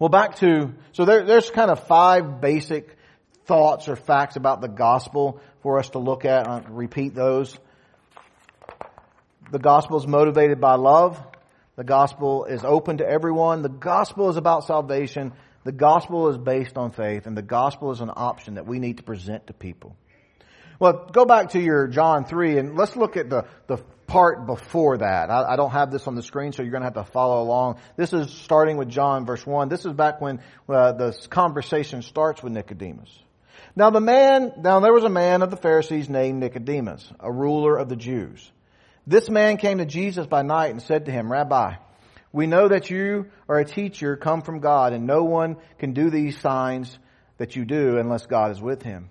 Well, 0.00 0.08
back 0.08 0.34
to, 0.38 0.74
so 0.90 1.04
there, 1.04 1.24
there's 1.24 1.48
kind 1.50 1.70
of 1.70 1.86
five 1.86 2.40
basic 2.40 2.96
thoughts 3.44 3.86
or 3.88 3.94
facts 3.94 4.34
about 4.34 4.60
the 4.60 4.66
gospel 4.66 5.40
for 5.62 5.78
us 5.78 5.90
to 5.90 6.00
look 6.00 6.24
at. 6.24 6.48
I'll 6.48 6.62
repeat 6.62 7.14
those. 7.14 7.56
The 9.52 9.60
gospel 9.60 9.98
is 9.98 10.06
motivated 10.08 10.60
by 10.60 10.74
love. 10.74 11.24
The 11.76 11.84
gospel 11.84 12.44
is 12.44 12.64
open 12.64 12.96
to 12.96 13.08
everyone. 13.08 13.62
The 13.62 13.68
gospel 13.68 14.30
is 14.30 14.36
about 14.36 14.64
salvation. 14.64 15.32
The 15.62 15.70
gospel 15.70 16.28
is 16.28 16.38
based 16.38 16.76
on 16.76 16.90
faith. 16.90 17.28
And 17.28 17.36
the 17.36 17.42
gospel 17.42 17.92
is 17.92 18.00
an 18.00 18.10
option 18.12 18.54
that 18.54 18.66
we 18.66 18.80
need 18.80 18.96
to 18.96 19.04
present 19.04 19.46
to 19.46 19.52
people. 19.52 19.94
Well, 20.82 21.08
go 21.12 21.24
back 21.24 21.50
to 21.50 21.60
your 21.60 21.86
John 21.86 22.24
3 22.24 22.58
and 22.58 22.76
let's 22.76 22.96
look 22.96 23.16
at 23.16 23.30
the, 23.30 23.44
the 23.68 23.76
part 24.08 24.46
before 24.46 24.98
that. 24.98 25.30
I, 25.30 25.52
I 25.52 25.54
don't 25.54 25.70
have 25.70 25.92
this 25.92 26.08
on 26.08 26.16
the 26.16 26.24
screen, 26.24 26.50
so 26.50 26.62
you're 26.62 26.72
going 26.72 26.80
to 26.80 26.86
have 26.86 26.94
to 26.94 27.04
follow 27.04 27.40
along. 27.40 27.78
This 27.96 28.12
is 28.12 28.32
starting 28.32 28.78
with 28.78 28.88
John 28.88 29.24
verse 29.24 29.46
1. 29.46 29.68
This 29.68 29.86
is 29.86 29.92
back 29.92 30.20
when 30.20 30.40
uh, 30.68 30.90
the 30.90 31.16
conversation 31.30 32.02
starts 32.02 32.42
with 32.42 32.52
Nicodemus. 32.52 33.16
Now 33.76 33.90
the 33.90 34.00
man, 34.00 34.54
now 34.58 34.80
there 34.80 34.92
was 34.92 35.04
a 35.04 35.08
man 35.08 35.42
of 35.42 35.52
the 35.52 35.56
Pharisees 35.56 36.08
named 36.08 36.40
Nicodemus, 36.40 37.08
a 37.20 37.30
ruler 37.30 37.76
of 37.76 37.88
the 37.88 37.94
Jews. 37.94 38.50
This 39.06 39.30
man 39.30 39.58
came 39.58 39.78
to 39.78 39.86
Jesus 39.86 40.26
by 40.26 40.42
night 40.42 40.72
and 40.72 40.82
said 40.82 41.04
to 41.04 41.12
him, 41.12 41.30
Rabbi, 41.30 41.74
we 42.32 42.48
know 42.48 42.66
that 42.66 42.90
you 42.90 43.30
are 43.48 43.60
a 43.60 43.64
teacher 43.64 44.16
come 44.16 44.42
from 44.42 44.58
God 44.58 44.94
and 44.94 45.06
no 45.06 45.22
one 45.22 45.58
can 45.78 45.92
do 45.92 46.10
these 46.10 46.40
signs 46.40 46.98
that 47.38 47.54
you 47.54 47.64
do 47.64 47.98
unless 47.98 48.26
God 48.26 48.50
is 48.50 48.60
with 48.60 48.82
him. 48.82 49.10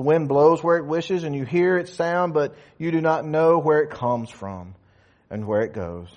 The 0.00 0.06
wind 0.06 0.28
blows 0.28 0.64
where 0.64 0.78
it 0.78 0.86
wishes, 0.86 1.24
and 1.24 1.36
you 1.36 1.44
hear 1.44 1.76
its 1.76 1.92
sound, 1.92 2.32
but 2.32 2.56
you 2.78 2.90
do 2.90 3.02
not 3.02 3.26
know 3.26 3.58
where 3.58 3.82
it 3.82 3.90
comes 3.90 4.30
from 4.30 4.74
and 5.28 5.46
where 5.46 5.60
it 5.60 5.74
goes. 5.74 6.08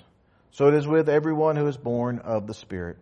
So 0.52 0.68
it 0.68 0.74
is 0.74 0.88
with 0.88 1.10
everyone 1.10 1.56
who 1.56 1.66
is 1.66 1.76
born 1.76 2.20
of 2.20 2.46
the 2.46 2.54
Spirit. 2.54 2.96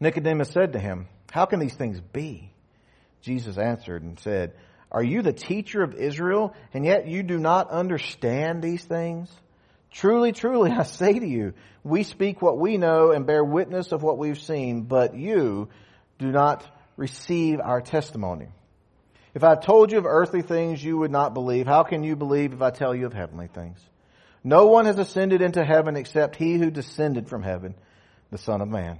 Nicodemus 0.00 0.50
said 0.50 0.74
to 0.74 0.78
him, 0.78 1.08
How 1.30 1.46
can 1.46 1.60
these 1.60 1.72
things 1.72 1.98
be? 1.98 2.52
Jesus 3.22 3.56
answered 3.56 4.02
and 4.02 4.20
said, 4.20 4.52
Are 4.90 5.02
you 5.02 5.22
the 5.22 5.32
teacher 5.32 5.82
of 5.82 5.94
Israel, 5.94 6.54
and 6.74 6.84
yet 6.84 7.08
you 7.08 7.22
do 7.22 7.38
not 7.38 7.70
understand 7.70 8.62
these 8.62 8.84
things? 8.84 9.32
Truly, 9.90 10.32
truly, 10.32 10.72
I 10.72 10.82
say 10.82 11.18
to 11.18 11.26
you, 11.26 11.54
we 11.82 12.02
speak 12.02 12.42
what 12.42 12.58
we 12.58 12.76
know 12.76 13.12
and 13.12 13.26
bear 13.26 13.42
witness 13.42 13.92
of 13.92 14.02
what 14.02 14.18
we've 14.18 14.38
seen, 14.38 14.82
but 14.82 15.16
you 15.16 15.70
do 16.18 16.30
not 16.30 16.66
receive 16.98 17.60
our 17.60 17.80
testimony. 17.80 18.48
If 19.34 19.44
I 19.44 19.54
told 19.54 19.92
you 19.92 19.98
of 19.98 20.06
earthly 20.06 20.42
things 20.42 20.84
you 20.84 20.98
would 20.98 21.10
not 21.10 21.32
believe, 21.32 21.66
how 21.66 21.84
can 21.84 22.02
you 22.02 22.16
believe 22.16 22.52
if 22.52 22.60
I 22.60 22.70
tell 22.70 22.94
you 22.94 23.06
of 23.06 23.14
heavenly 23.14 23.48
things? 23.48 23.78
No 24.44 24.66
one 24.66 24.84
has 24.86 24.98
ascended 24.98 25.40
into 25.40 25.64
heaven 25.64 25.96
except 25.96 26.36
he 26.36 26.58
who 26.58 26.70
descended 26.70 27.28
from 27.28 27.42
heaven, 27.42 27.74
the 28.30 28.38
Son 28.38 28.60
of 28.60 28.68
Man. 28.68 28.98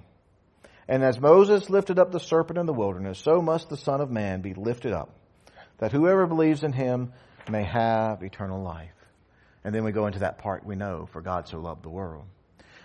And 0.88 1.02
as 1.02 1.20
Moses 1.20 1.68
lifted 1.68 1.98
up 1.98 2.12
the 2.12 2.20
serpent 2.20 2.58
in 2.58 2.66
the 2.66 2.72
wilderness, 2.72 3.18
so 3.18 3.42
must 3.42 3.68
the 3.68 3.76
Son 3.76 4.00
of 4.00 4.10
Man 4.10 4.40
be 4.40 4.54
lifted 4.54 4.92
up, 4.92 5.10
that 5.78 5.92
whoever 5.92 6.26
believes 6.26 6.62
in 6.62 6.72
him 6.72 7.12
may 7.50 7.64
have 7.64 8.22
eternal 8.22 8.62
life. 8.62 8.90
And 9.64 9.74
then 9.74 9.84
we 9.84 9.92
go 9.92 10.06
into 10.06 10.20
that 10.20 10.38
part 10.38 10.64
we 10.64 10.76
know, 10.76 11.08
for 11.12 11.20
God 11.20 11.48
so 11.48 11.58
loved 11.58 11.82
the 11.84 11.90
world. 11.90 12.24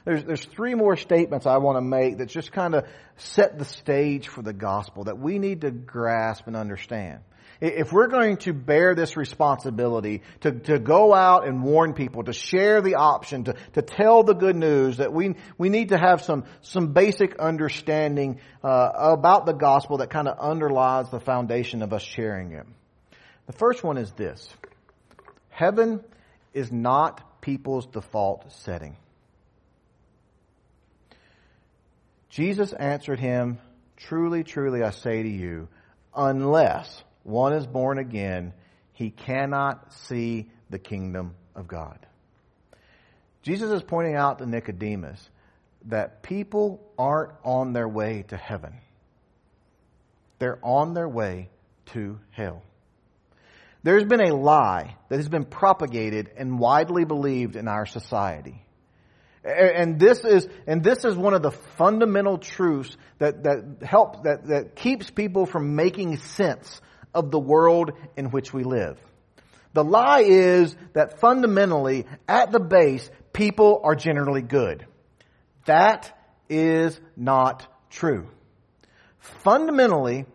There's, 0.05 0.23
there's 0.23 0.45
three 0.45 0.73
more 0.73 0.95
statements 0.95 1.45
I 1.45 1.57
want 1.57 1.77
to 1.77 1.81
make 1.81 2.19
that 2.19 2.27
just 2.27 2.51
kind 2.51 2.75
of 2.75 2.86
set 3.17 3.57
the 3.57 3.65
stage 3.65 4.27
for 4.27 4.41
the 4.41 4.53
gospel 4.53 5.05
that 5.05 5.19
we 5.19 5.38
need 5.38 5.62
to 5.62 5.71
grasp 5.71 6.47
and 6.47 6.55
understand. 6.55 7.19
If 7.60 7.91
we're 7.91 8.08
going 8.08 8.38
to 8.38 8.54
bear 8.54 8.93
this 8.93 9.17
responsibility 9.17 10.22
to, 10.41 10.52
to 10.52 10.80
go 10.80 11.13
out 11.13 11.48
and 11.48 11.63
warn 11.63 11.93
people, 11.93 12.24
to 12.24 12.34
share 12.34 12.82
the 12.82 12.96
option, 12.96 13.46
to, 13.46 13.56
to 13.74 13.82
tell 13.82 14.24
the 14.24 14.36
good 14.36 14.56
news, 14.56 14.98
that 14.98 15.12
we, 15.12 15.36
we 15.58 15.70
need 15.70 15.89
to 15.89 15.98
have 15.98 16.22
some, 16.22 16.46
some 16.62 16.93
basic 16.93 17.39
understanding 17.39 18.39
uh, 18.63 18.91
about 18.96 19.46
the 19.46 19.54
gospel 19.54 19.98
that 19.98 20.10
kind 20.10 20.28
of 20.28 20.38
underlies 20.39 21.10
the 21.10 21.20
foundation 21.20 21.82
of 21.82 21.93
us 21.93 22.04
sharing 22.04 22.52
it. 22.52 22.67
The 23.48 23.54
first 23.54 23.84
one 23.84 23.98
is 23.98 24.12
this. 24.12 24.48
Heaven 25.50 26.02
is 26.54 26.72
not 26.72 27.41
people's 27.41 27.88
default 27.88 28.52
setting. 28.52 28.96
Jesus 32.30 32.72
answered 32.74 33.20
him, 33.20 33.58
Truly, 33.96 34.43
truly, 34.43 34.84
I 34.84 34.91
say 34.91 35.24
to 35.24 35.30
you, 35.30 35.70
unless 36.15 37.04
one 37.28 37.54
is 37.54 37.68
born 37.68 38.00
again, 38.00 38.54
he 38.94 39.10
cannot 39.10 39.94
see 39.94 40.50
the 40.70 40.80
kingdom 40.80 41.36
of 41.56 41.68
God. 41.68 42.00
Jesus 43.44 43.70
is 43.70 43.84
pointing 43.84 44.16
out 44.16 44.40
to 44.40 44.46
Nicodemus 44.46 45.30
that 45.86 46.24
people 46.24 46.82
aren't 46.98 47.34
on 47.44 47.74
their 47.74 47.88
way 47.88 48.24
to 48.30 48.38
heaven. 48.38 48.74
They're 50.40 50.60
on 50.63 50.94
their 50.94 51.08
way 51.08 51.50
to 51.88 52.20
hell. 52.32 52.63
There's 53.84 54.06
been 54.06 54.22
a 54.22 54.36
lie 54.36 54.96
that 55.10 55.18
has 55.18 55.30
been 55.30 55.46
propagated 55.46 56.32
and 56.36 56.60
widely 56.60 57.06
believed 57.06 57.56
in 57.56 57.68
our 57.68 57.86
society. 57.86 58.63
And 59.44 60.00
this 60.00 60.26
is, 60.26 60.48
and 60.66 60.84
this 60.84 61.06
is 61.06 61.16
one 61.16 61.34
of 61.34 61.42
the 61.42 61.52
fundamental 61.52 62.38
truths 62.38 62.96
that, 63.20 63.44
that 63.44 63.78
help, 63.82 64.24
that, 64.24 64.48
that 64.48 64.76
keeps 64.76 65.10
people 65.10 65.46
from 65.46 65.76
making 65.76 66.18
sense 66.18 66.82
of 67.13 67.32
the 67.32 67.39
world 67.39 67.91
in 68.15 68.32
which 68.32 68.54
we 68.54 68.63
live. 68.63 69.00
The 69.74 69.84
lie 69.84 70.22
is 70.22 70.76
that 70.93 71.20
fundamentally, 71.20 72.06
at 72.28 72.52
the 72.52 72.60
base, 72.60 73.10
people 73.34 73.82
are 73.84 73.96
generally 73.96 74.41
good. 74.41 74.86
That 75.65 76.17
is 76.50 77.00
not 77.15 77.67
true. 77.89 78.30
Fundamentally, 79.20 80.26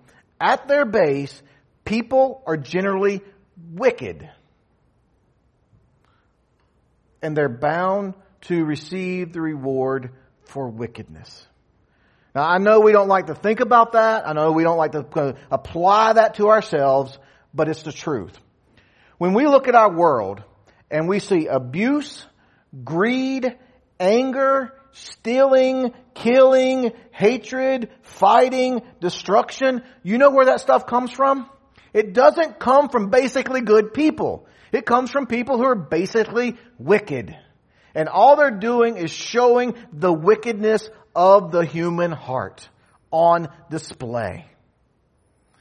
at 0.41 0.69
their 0.69 0.85
base, 0.85 1.43
people 1.85 2.43
are 2.47 2.57
generally 2.57 3.23
wicked. 3.73 4.29
And 7.23 7.37
they're 7.37 7.49
bound 7.49 8.15
to 8.43 8.65
receive 8.65 9.33
the 9.33 9.41
reward 9.41 10.11
for 10.45 10.69
wickedness. 10.69 11.47
Now 12.35 12.49
I 12.49 12.59
know 12.59 12.81
we 12.81 12.93
don't 12.93 13.09
like 13.09 13.27
to 13.27 13.35
think 13.35 13.61
about 13.61 13.93
that. 13.93 14.27
I 14.27 14.33
know 14.33 14.53
we 14.53 14.63
don't 14.63 14.79
like 14.79 14.93
to 14.93 15.07
uh, 15.15 15.33
apply 15.51 16.15
that 16.15 16.35
to 16.35 16.49
ourselves, 16.49 17.19
but 17.53 17.69
it's 17.69 17.83
the 17.83 17.93
truth. 17.93 18.39
When 19.19 19.35
we 19.35 19.47
look 19.47 19.69
at 19.69 19.75
our 19.75 19.93
world 19.93 20.43
and 20.91 21.09
we 21.09 21.19
see 21.19 21.47
abuse, 21.47 22.27
greed, 22.85 23.57
anger, 24.01 24.73
stealing, 24.93 25.93
killing, 26.15 26.93
hatred, 27.13 27.91
fighting, 28.03 28.83
destruction, 29.01 29.83
you 30.03 30.19
know 30.19 30.31
where 30.31 30.47
that 30.47 30.61
stuff 30.61 30.87
comes 30.87 31.11
from? 31.11 31.49
It 31.93 32.15
doesn't 32.15 32.59
come 32.59 32.89
from 32.89 33.11
basically 33.11 33.61
good 33.61 33.93
people. 33.93 34.47
It 34.73 34.87
comes 34.87 35.11
from 35.11 35.27
people 35.27 35.59
who 35.59 35.65
are 35.65 35.75
basically 35.75 36.57
wicked. 36.79 37.37
And 37.95 38.09
all 38.09 38.37
they're 38.37 38.51
doing 38.51 38.97
is 38.97 39.11
showing 39.11 39.75
the 39.93 40.13
wickedness 40.13 40.89
of 41.15 41.51
the 41.51 41.65
human 41.65 42.13
heart 42.13 42.69
on 43.11 43.49
display. 43.71 44.47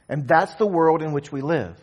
And 0.08 0.26
that's 0.26 0.54
the 0.54 0.66
world 0.66 1.02
in 1.02 1.12
which 1.12 1.30
we 1.32 1.40
live. 1.40 1.76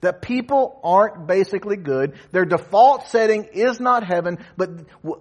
That 0.00 0.22
people 0.22 0.80
aren't 0.84 1.26
basically 1.26 1.76
good. 1.76 2.14
Their 2.30 2.44
default 2.44 3.08
setting 3.08 3.44
is 3.52 3.80
not 3.80 4.04
heaven, 4.06 4.38
but 4.56 4.70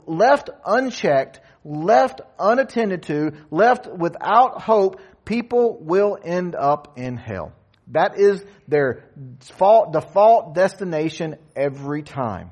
left 0.05 0.49
unchecked, 0.65 1.39
left 1.65 2.21
unattended 2.37 3.03
to, 3.03 3.31
left 3.49 3.87
without 3.87 4.61
hope, 4.61 5.01
people 5.25 5.77
will 5.81 6.17
end 6.23 6.55
up 6.55 6.93
in 6.97 7.17
hell. 7.17 7.53
That 7.87 8.19
is 8.19 8.43
their 8.67 9.05
default, 9.39 10.53
destination 10.53 11.37
every 11.55 12.03
time. 12.03 12.51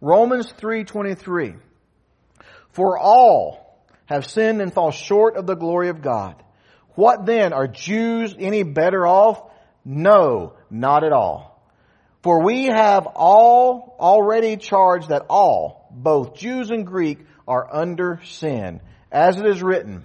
Romans 0.00 0.52
3:23 0.52 1.56
For 2.70 2.98
all 2.98 3.71
have 4.06 4.26
sinned 4.26 4.60
and 4.60 4.72
fall 4.72 4.90
short 4.90 5.36
of 5.36 5.46
the 5.46 5.54
glory 5.54 5.88
of 5.88 6.02
God. 6.02 6.36
What 6.94 7.24
then 7.24 7.52
are 7.52 7.66
Jews 7.66 8.34
any 8.38 8.62
better 8.62 9.06
off? 9.06 9.42
No, 9.84 10.54
not 10.70 11.04
at 11.04 11.12
all. 11.12 11.60
For 12.22 12.42
we 12.44 12.66
have 12.66 13.06
all 13.06 13.96
already 13.98 14.56
charged 14.56 15.08
that 15.08 15.26
all, 15.28 15.88
both 15.90 16.36
Jews 16.36 16.70
and 16.70 16.86
Greek, 16.86 17.18
are 17.48 17.68
under 17.72 18.20
sin. 18.24 18.80
As 19.10 19.38
it 19.38 19.46
is 19.46 19.62
written, 19.62 20.04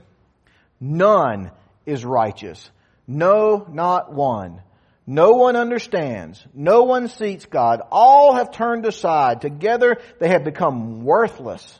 none 0.79 1.51
is 1.85 2.03
righteous. 2.03 2.69
No, 3.07 3.65
not 3.69 4.11
one. 4.11 4.61
No 5.05 5.31
one 5.33 5.55
understands. 5.55 6.45
No 6.53 6.83
one 6.83 7.07
seeks 7.07 7.45
God. 7.45 7.81
All 7.91 8.35
have 8.35 8.51
turned 8.51 8.85
aside. 8.85 9.41
Together 9.41 9.97
they 10.19 10.27
have 10.27 10.43
become 10.43 11.03
worthless. 11.03 11.79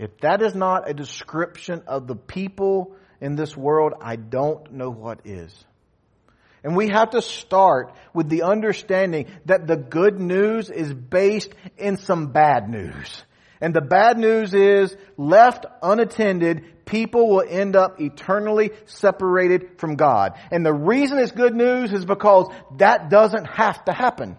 If 0.00 0.16
that 0.22 0.40
is 0.40 0.54
not 0.54 0.88
a 0.88 0.94
description 0.94 1.82
of 1.86 2.06
the 2.06 2.16
people 2.16 2.96
in 3.20 3.36
this 3.36 3.54
world, 3.54 3.92
I 4.00 4.16
don't 4.16 4.72
know 4.72 4.88
what 4.88 5.26
is. 5.26 5.54
And 6.64 6.74
we 6.74 6.88
have 6.88 7.10
to 7.10 7.20
start 7.20 7.92
with 8.14 8.30
the 8.30 8.44
understanding 8.44 9.26
that 9.44 9.66
the 9.66 9.76
good 9.76 10.18
news 10.18 10.70
is 10.70 10.90
based 10.94 11.50
in 11.76 11.98
some 11.98 12.28
bad 12.28 12.70
news. 12.70 13.24
And 13.60 13.74
the 13.74 13.82
bad 13.82 14.16
news 14.16 14.54
is 14.54 14.96
left 15.18 15.66
unattended, 15.82 16.86
people 16.86 17.28
will 17.28 17.44
end 17.46 17.76
up 17.76 18.00
eternally 18.00 18.70
separated 18.86 19.78
from 19.80 19.96
God. 19.96 20.32
And 20.50 20.64
the 20.64 20.72
reason 20.72 21.18
it's 21.18 21.30
good 21.30 21.54
news 21.54 21.92
is 21.92 22.06
because 22.06 22.50
that 22.78 23.10
doesn't 23.10 23.44
have 23.44 23.84
to 23.84 23.92
happen. 23.92 24.38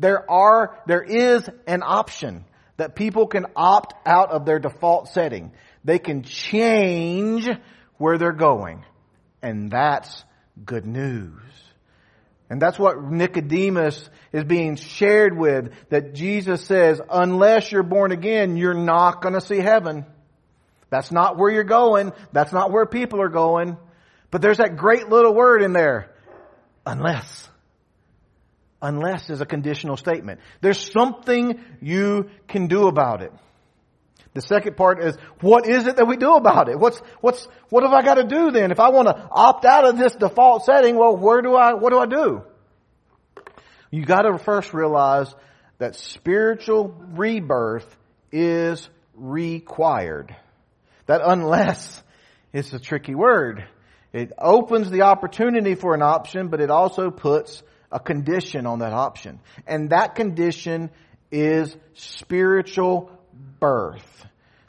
There 0.00 0.28
are, 0.28 0.76
there 0.88 1.02
is 1.04 1.48
an 1.68 1.84
option 1.84 2.44
that 2.80 2.94
people 2.94 3.26
can 3.26 3.44
opt 3.56 3.92
out 4.06 4.30
of 4.30 4.46
their 4.46 4.58
default 4.58 5.08
setting. 5.08 5.52
They 5.84 5.98
can 5.98 6.22
change 6.22 7.46
where 7.98 8.16
they're 8.16 8.32
going. 8.32 8.86
And 9.42 9.70
that's 9.70 10.24
good 10.64 10.86
news. 10.86 11.42
And 12.48 12.60
that's 12.60 12.78
what 12.78 13.02
Nicodemus 13.02 14.08
is 14.32 14.44
being 14.44 14.76
shared 14.76 15.36
with, 15.36 15.74
that 15.90 16.14
Jesus 16.14 16.64
says, 16.64 17.02
unless 17.10 17.70
you're 17.70 17.82
born 17.82 18.12
again, 18.12 18.56
you're 18.56 18.72
not 18.72 19.20
gonna 19.20 19.42
see 19.42 19.58
heaven. 19.58 20.06
That's 20.88 21.12
not 21.12 21.36
where 21.36 21.50
you're 21.50 21.64
going. 21.64 22.12
That's 22.32 22.50
not 22.50 22.72
where 22.72 22.86
people 22.86 23.20
are 23.20 23.28
going. 23.28 23.76
But 24.30 24.40
there's 24.40 24.56
that 24.56 24.78
great 24.78 25.10
little 25.10 25.34
word 25.34 25.60
in 25.60 25.74
there. 25.74 26.14
Unless. 26.86 27.49
Unless 28.82 29.30
is 29.30 29.40
a 29.40 29.46
conditional 29.46 29.96
statement. 29.96 30.40
There's 30.60 30.90
something 30.92 31.62
you 31.80 32.30
can 32.48 32.66
do 32.66 32.88
about 32.88 33.22
it. 33.22 33.32
The 34.32 34.40
second 34.40 34.76
part 34.76 35.02
is, 35.02 35.16
what 35.40 35.68
is 35.68 35.86
it 35.86 35.96
that 35.96 36.06
we 36.06 36.16
do 36.16 36.34
about 36.34 36.68
it? 36.68 36.78
What's, 36.78 36.98
what's, 37.20 37.46
what 37.68 37.82
have 37.82 37.92
I 37.92 38.02
got 38.02 38.14
to 38.14 38.24
do 38.24 38.52
then? 38.52 38.70
If 38.70 38.78
I 38.78 38.90
want 38.90 39.08
to 39.08 39.28
opt 39.30 39.64
out 39.64 39.84
of 39.84 39.98
this 39.98 40.14
default 40.14 40.64
setting, 40.64 40.96
well, 40.96 41.16
where 41.16 41.42
do 41.42 41.54
I, 41.56 41.74
what 41.74 41.90
do 41.90 41.98
I 41.98 42.06
do? 42.06 42.42
You 43.90 44.04
got 44.04 44.22
to 44.22 44.38
first 44.38 44.72
realize 44.72 45.34
that 45.78 45.96
spiritual 45.96 46.94
rebirth 47.12 47.96
is 48.30 48.88
required. 49.14 50.34
That 51.06 51.22
unless 51.24 52.02
is 52.52 52.72
a 52.72 52.78
tricky 52.78 53.16
word. 53.16 53.66
It 54.12 54.32
opens 54.38 54.90
the 54.90 55.02
opportunity 55.02 55.74
for 55.74 55.94
an 55.94 56.02
option, 56.02 56.48
but 56.48 56.60
it 56.60 56.70
also 56.70 57.10
puts 57.10 57.62
a 57.90 58.00
condition 58.00 58.66
on 58.66 58.80
that 58.80 58.92
option. 58.92 59.40
And 59.66 59.90
that 59.90 60.14
condition 60.14 60.90
is 61.30 61.76
spiritual 61.94 63.10
birth. 63.58 64.26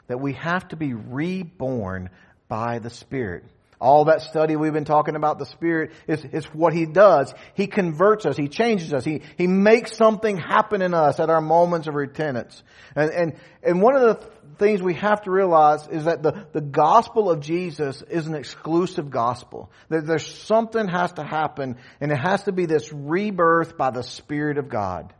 That 0.08 0.20
we 0.20 0.34
have 0.34 0.68
to 0.68 0.76
be 0.76 0.94
reborn 0.94 2.10
by 2.48 2.78
the 2.78 2.90
Spirit. 2.90 3.44
All 3.82 4.04
that 4.04 4.22
study 4.22 4.54
we've 4.54 4.72
been 4.72 4.84
talking 4.84 5.16
about 5.16 5.40
the 5.40 5.46
Spirit 5.46 5.90
is, 6.06 6.24
is 6.24 6.44
what 6.46 6.72
He 6.72 6.86
does. 6.86 7.34
He 7.54 7.66
converts 7.66 8.24
us. 8.24 8.36
He 8.36 8.46
changes 8.46 8.94
us. 8.94 9.04
He, 9.04 9.22
He 9.36 9.48
makes 9.48 9.96
something 9.96 10.36
happen 10.38 10.82
in 10.82 10.94
us 10.94 11.18
at 11.18 11.28
our 11.28 11.40
moments 11.40 11.88
of 11.88 11.94
repentance. 11.94 12.62
And, 12.94 13.10
and, 13.10 13.36
and 13.62 13.82
one 13.82 13.96
of 13.96 14.02
the 14.02 14.30
things 14.58 14.80
we 14.80 14.94
have 14.94 15.22
to 15.22 15.32
realize 15.32 15.88
is 15.88 16.04
that 16.04 16.22
the, 16.22 16.46
the 16.52 16.60
gospel 16.60 17.28
of 17.28 17.40
Jesus 17.40 18.02
is 18.02 18.28
an 18.28 18.36
exclusive 18.36 19.10
gospel. 19.10 19.68
That 19.88 20.06
there's 20.06 20.26
something 20.26 20.86
has 20.86 21.12
to 21.14 21.24
happen 21.24 21.76
and 22.00 22.12
it 22.12 22.18
has 22.18 22.44
to 22.44 22.52
be 22.52 22.66
this 22.66 22.92
rebirth 22.92 23.76
by 23.76 23.90
the 23.90 24.04
Spirit 24.04 24.58
of 24.58 24.68
God 24.68 25.12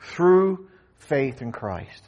through 0.00 0.68
faith 1.00 1.42
in 1.42 1.52
Christ. 1.52 2.02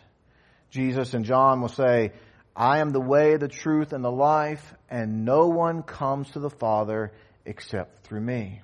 Jesus 0.70 1.12
and 1.12 1.24
John 1.24 1.60
will 1.60 1.68
say, 1.68 2.12
I 2.56 2.78
am 2.78 2.90
the 2.90 3.00
way, 3.00 3.36
the 3.36 3.48
truth, 3.48 3.92
and 3.92 4.02
the 4.02 4.10
life, 4.10 4.74
and 4.88 5.26
no 5.26 5.48
one 5.48 5.82
comes 5.82 6.30
to 6.30 6.40
the 6.40 6.50
Father 6.50 7.12
except 7.44 8.04
through 8.04 8.22
me. 8.22 8.62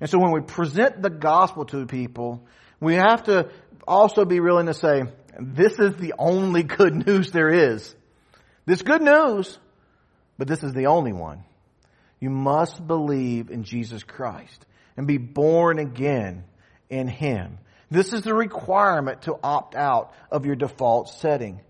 And 0.00 0.08
so 0.08 0.18
when 0.18 0.32
we 0.32 0.40
present 0.40 1.02
the 1.02 1.10
gospel 1.10 1.66
to 1.66 1.86
people, 1.86 2.44
we 2.80 2.94
have 2.94 3.24
to 3.24 3.50
also 3.86 4.24
be 4.24 4.40
willing 4.40 4.66
to 4.66 4.74
say, 4.74 5.02
this 5.38 5.78
is 5.78 5.94
the 5.96 6.14
only 6.18 6.62
good 6.78 7.06
news 7.06 7.30
there 7.30 7.50
is. 7.50 7.94
This 8.64 8.82
good 8.82 9.02
news, 9.02 9.58
but 10.38 10.48
this 10.48 10.62
is 10.62 10.72
the 10.72 10.86
only 10.86 11.12
one. 11.12 11.44
You 12.18 12.30
must 12.30 12.84
believe 12.86 13.50
in 13.50 13.64
Jesus 13.64 14.02
Christ 14.02 14.64
and 14.96 15.06
be 15.06 15.18
born 15.18 15.78
again 15.78 16.44
in 16.88 17.08
Him. 17.08 17.58
This 17.90 18.12
is 18.12 18.22
the 18.22 18.34
requirement 18.34 19.22
to 19.22 19.36
opt 19.42 19.74
out 19.74 20.14
of 20.30 20.46
your 20.46 20.54
default 20.56 21.08
setting. 21.10 21.60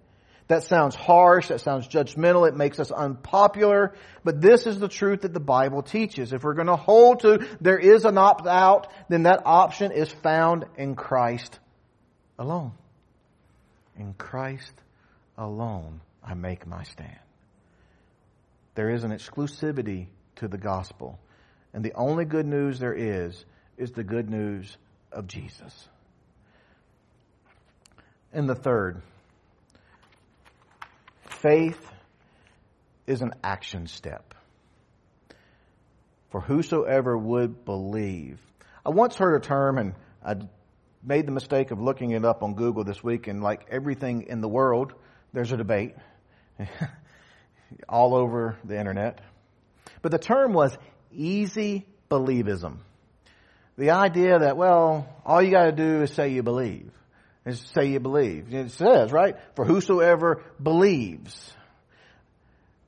That 0.52 0.64
sounds 0.64 0.94
harsh, 0.94 1.48
that 1.48 1.62
sounds 1.62 1.88
judgmental, 1.88 2.46
it 2.46 2.54
makes 2.54 2.78
us 2.78 2.90
unpopular, 2.90 3.94
but 4.22 4.42
this 4.42 4.66
is 4.66 4.78
the 4.78 4.86
truth 4.86 5.22
that 5.22 5.32
the 5.32 5.40
Bible 5.40 5.82
teaches. 5.82 6.34
If 6.34 6.44
we're 6.44 6.52
going 6.52 6.66
to 6.66 6.76
hold 6.76 7.20
to 7.20 7.48
there 7.62 7.78
is 7.78 8.04
an 8.04 8.18
opt 8.18 8.46
out, 8.46 8.92
then 9.08 9.22
that 9.22 9.44
option 9.46 9.92
is 9.92 10.12
found 10.12 10.66
in 10.76 10.94
Christ 10.94 11.58
alone. 12.38 12.72
In 13.96 14.12
Christ 14.12 14.74
alone 15.38 16.02
I 16.22 16.34
make 16.34 16.66
my 16.66 16.82
stand. 16.82 17.16
There 18.74 18.90
is 18.90 19.04
an 19.04 19.10
exclusivity 19.10 20.08
to 20.36 20.48
the 20.48 20.58
gospel. 20.58 21.18
And 21.72 21.82
the 21.82 21.94
only 21.94 22.26
good 22.26 22.46
news 22.46 22.78
there 22.78 22.92
is, 22.92 23.42
is 23.78 23.92
the 23.92 24.04
good 24.04 24.28
news 24.28 24.76
of 25.12 25.26
Jesus. 25.28 25.88
And 28.34 28.46
the 28.46 28.54
third, 28.54 29.00
faith 31.42 31.90
is 33.06 33.20
an 33.20 33.32
action 33.42 33.86
step. 33.88 34.34
For 36.30 36.40
whosoever 36.40 37.18
would 37.18 37.64
believe. 37.64 38.40
I 38.86 38.90
once 38.90 39.16
heard 39.16 39.36
a 39.36 39.40
term 39.40 39.76
and 39.76 39.94
I 40.24 40.36
made 41.02 41.26
the 41.26 41.32
mistake 41.32 41.72
of 41.72 41.80
looking 41.80 42.12
it 42.12 42.24
up 42.24 42.42
on 42.42 42.54
Google 42.54 42.84
this 42.84 43.02
week 43.02 43.26
and 43.26 43.42
like 43.42 43.66
everything 43.70 44.26
in 44.28 44.40
the 44.40 44.48
world, 44.48 44.94
there's 45.32 45.52
a 45.52 45.56
debate 45.56 45.94
all 47.88 48.14
over 48.14 48.56
the 48.64 48.78
internet. 48.78 49.20
But 50.00 50.12
the 50.12 50.18
term 50.18 50.52
was 50.52 50.76
easy 51.12 51.86
believism. 52.10 52.78
The 53.76 53.90
idea 53.90 54.38
that, 54.38 54.56
well, 54.56 55.08
all 55.26 55.42
you 55.42 55.50
gotta 55.50 55.72
do 55.72 56.02
is 56.02 56.12
say 56.12 56.28
you 56.28 56.42
believe 56.42 56.92
and 57.44 57.58
say 57.58 57.86
you 57.86 58.00
believe. 58.00 58.52
It 58.52 58.70
says, 58.70 59.12
right? 59.12 59.36
For 59.56 59.64
whosoever 59.64 60.44
believes. 60.62 61.52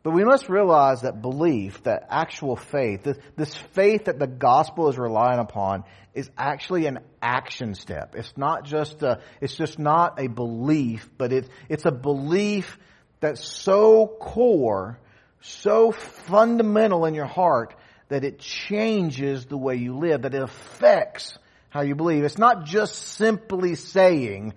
But 0.04 0.12
we 0.12 0.22
must 0.22 0.50
realize 0.50 1.00
that 1.00 1.22
belief, 1.22 1.82
that 1.84 2.06
actual 2.10 2.56
faith, 2.56 3.04
this, 3.04 3.16
this, 3.36 3.54
faith 3.72 4.04
that 4.04 4.18
the 4.18 4.26
gospel 4.26 4.90
is 4.90 4.98
relying 4.98 5.40
upon 5.40 5.84
is 6.12 6.30
actually 6.36 6.84
an 6.86 6.98
action 7.22 7.74
step. 7.74 8.14
It's 8.14 8.36
not 8.36 8.64
just 8.64 9.02
a, 9.02 9.20
it's 9.40 9.56
just 9.56 9.78
not 9.78 10.20
a 10.20 10.28
belief, 10.28 11.08
but 11.16 11.32
it, 11.32 11.48
it's 11.70 11.86
a 11.86 11.90
belief 11.90 12.78
that's 13.20 13.42
so 13.42 14.06
core, 14.06 14.98
so 15.40 15.90
fundamental 15.90 17.06
in 17.06 17.14
your 17.14 17.26
heart 17.26 17.74
that 18.08 18.24
it 18.24 18.38
changes 18.38 19.46
the 19.46 19.56
way 19.56 19.76
you 19.76 19.96
live, 19.96 20.22
that 20.22 20.34
it 20.34 20.42
affects 20.42 21.38
how 21.74 21.80
you 21.80 21.96
believe. 21.96 22.22
It's 22.22 22.38
not 22.38 22.66
just 22.66 22.94
simply 22.94 23.74
saying, 23.74 24.54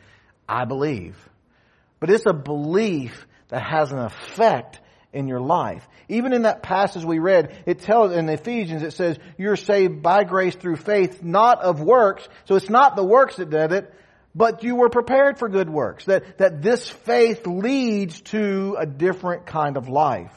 I 0.48 0.66
believe, 0.66 1.18
but 2.00 2.12
it's 2.12 2.28
a 2.28 2.34
belief 2.34 3.26
that 3.48 3.64
has 3.64 3.92
an 3.92 3.98
effect 3.98 4.80
in 5.12 5.28
your 5.28 5.40
life. 5.40 5.86
Even 6.10 6.32
in 6.32 6.44
that 6.44 6.62
passage 6.62 7.04
we 7.04 7.18
read, 7.18 7.64
it 7.66 7.80
tells 7.80 8.12
in 8.12 8.30
Ephesians, 8.30 8.84
it 8.84 8.94
says, 8.94 9.18
you're 9.36 9.56
saved 9.56 10.04
by 10.04 10.26
grace 10.26 10.54
through 10.54 10.76
faith, 10.76 11.24
not 11.24 11.64
of 11.64 11.82
works. 11.82 12.28
So 12.46 12.56
it's 12.56 12.70
not 12.70 12.96
the 12.96 13.04
works 13.04 13.38
that 13.38 13.50
did 13.50 13.72
it, 13.72 13.92
but 14.36 14.64
you 14.64 14.76
were 14.76 14.90
prepared 14.90 15.40
for 15.40 15.50
good 15.50 15.72
works. 15.72 16.06
That, 16.06 16.38
that 16.38 16.62
this 16.62 16.88
faith 16.88 17.48
leads 17.48 18.22
to 18.30 18.76
a 18.78 18.86
different 18.86 19.48
kind 19.48 19.76
of 19.76 19.90
life. 19.90 20.32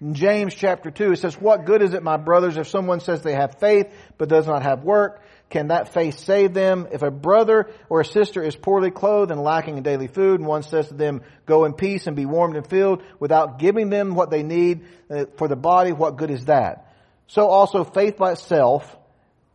In 0.00 0.14
James 0.14 0.54
chapter 0.54 0.92
2, 0.92 1.12
it 1.12 1.18
says, 1.18 1.34
What 1.40 1.64
good 1.64 1.82
is 1.82 1.92
it, 1.92 2.04
my 2.04 2.18
brothers, 2.18 2.56
if 2.56 2.68
someone 2.68 3.00
says 3.00 3.22
they 3.22 3.34
have 3.34 3.58
faith 3.58 3.92
but 4.16 4.28
does 4.28 4.46
not 4.46 4.62
have 4.62 4.84
work? 4.84 5.22
Can 5.50 5.68
that 5.68 5.92
faith 5.92 6.18
save 6.18 6.52
them? 6.52 6.88
If 6.90 7.02
a 7.02 7.10
brother 7.10 7.70
or 7.88 8.00
a 8.00 8.04
sister 8.04 8.42
is 8.42 8.56
poorly 8.56 8.90
clothed 8.90 9.30
and 9.30 9.40
lacking 9.40 9.76
in 9.76 9.82
daily 9.84 10.08
food, 10.08 10.40
and 10.40 10.48
one 10.48 10.62
says 10.62 10.88
to 10.88 10.94
them, 10.94 11.22
go 11.46 11.64
in 11.64 11.74
peace 11.74 12.06
and 12.06 12.16
be 12.16 12.26
warmed 12.26 12.56
and 12.56 12.66
filled, 12.66 13.02
without 13.20 13.58
giving 13.58 13.88
them 13.88 14.14
what 14.14 14.30
they 14.30 14.42
need 14.42 14.84
uh, 15.10 15.26
for 15.36 15.46
the 15.46 15.56
body, 15.56 15.92
what 15.92 16.16
good 16.16 16.30
is 16.30 16.46
that? 16.46 16.92
So 17.28 17.48
also 17.48 17.84
faith 17.84 18.16
by 18.16 18.32
itself, 18.32 18.96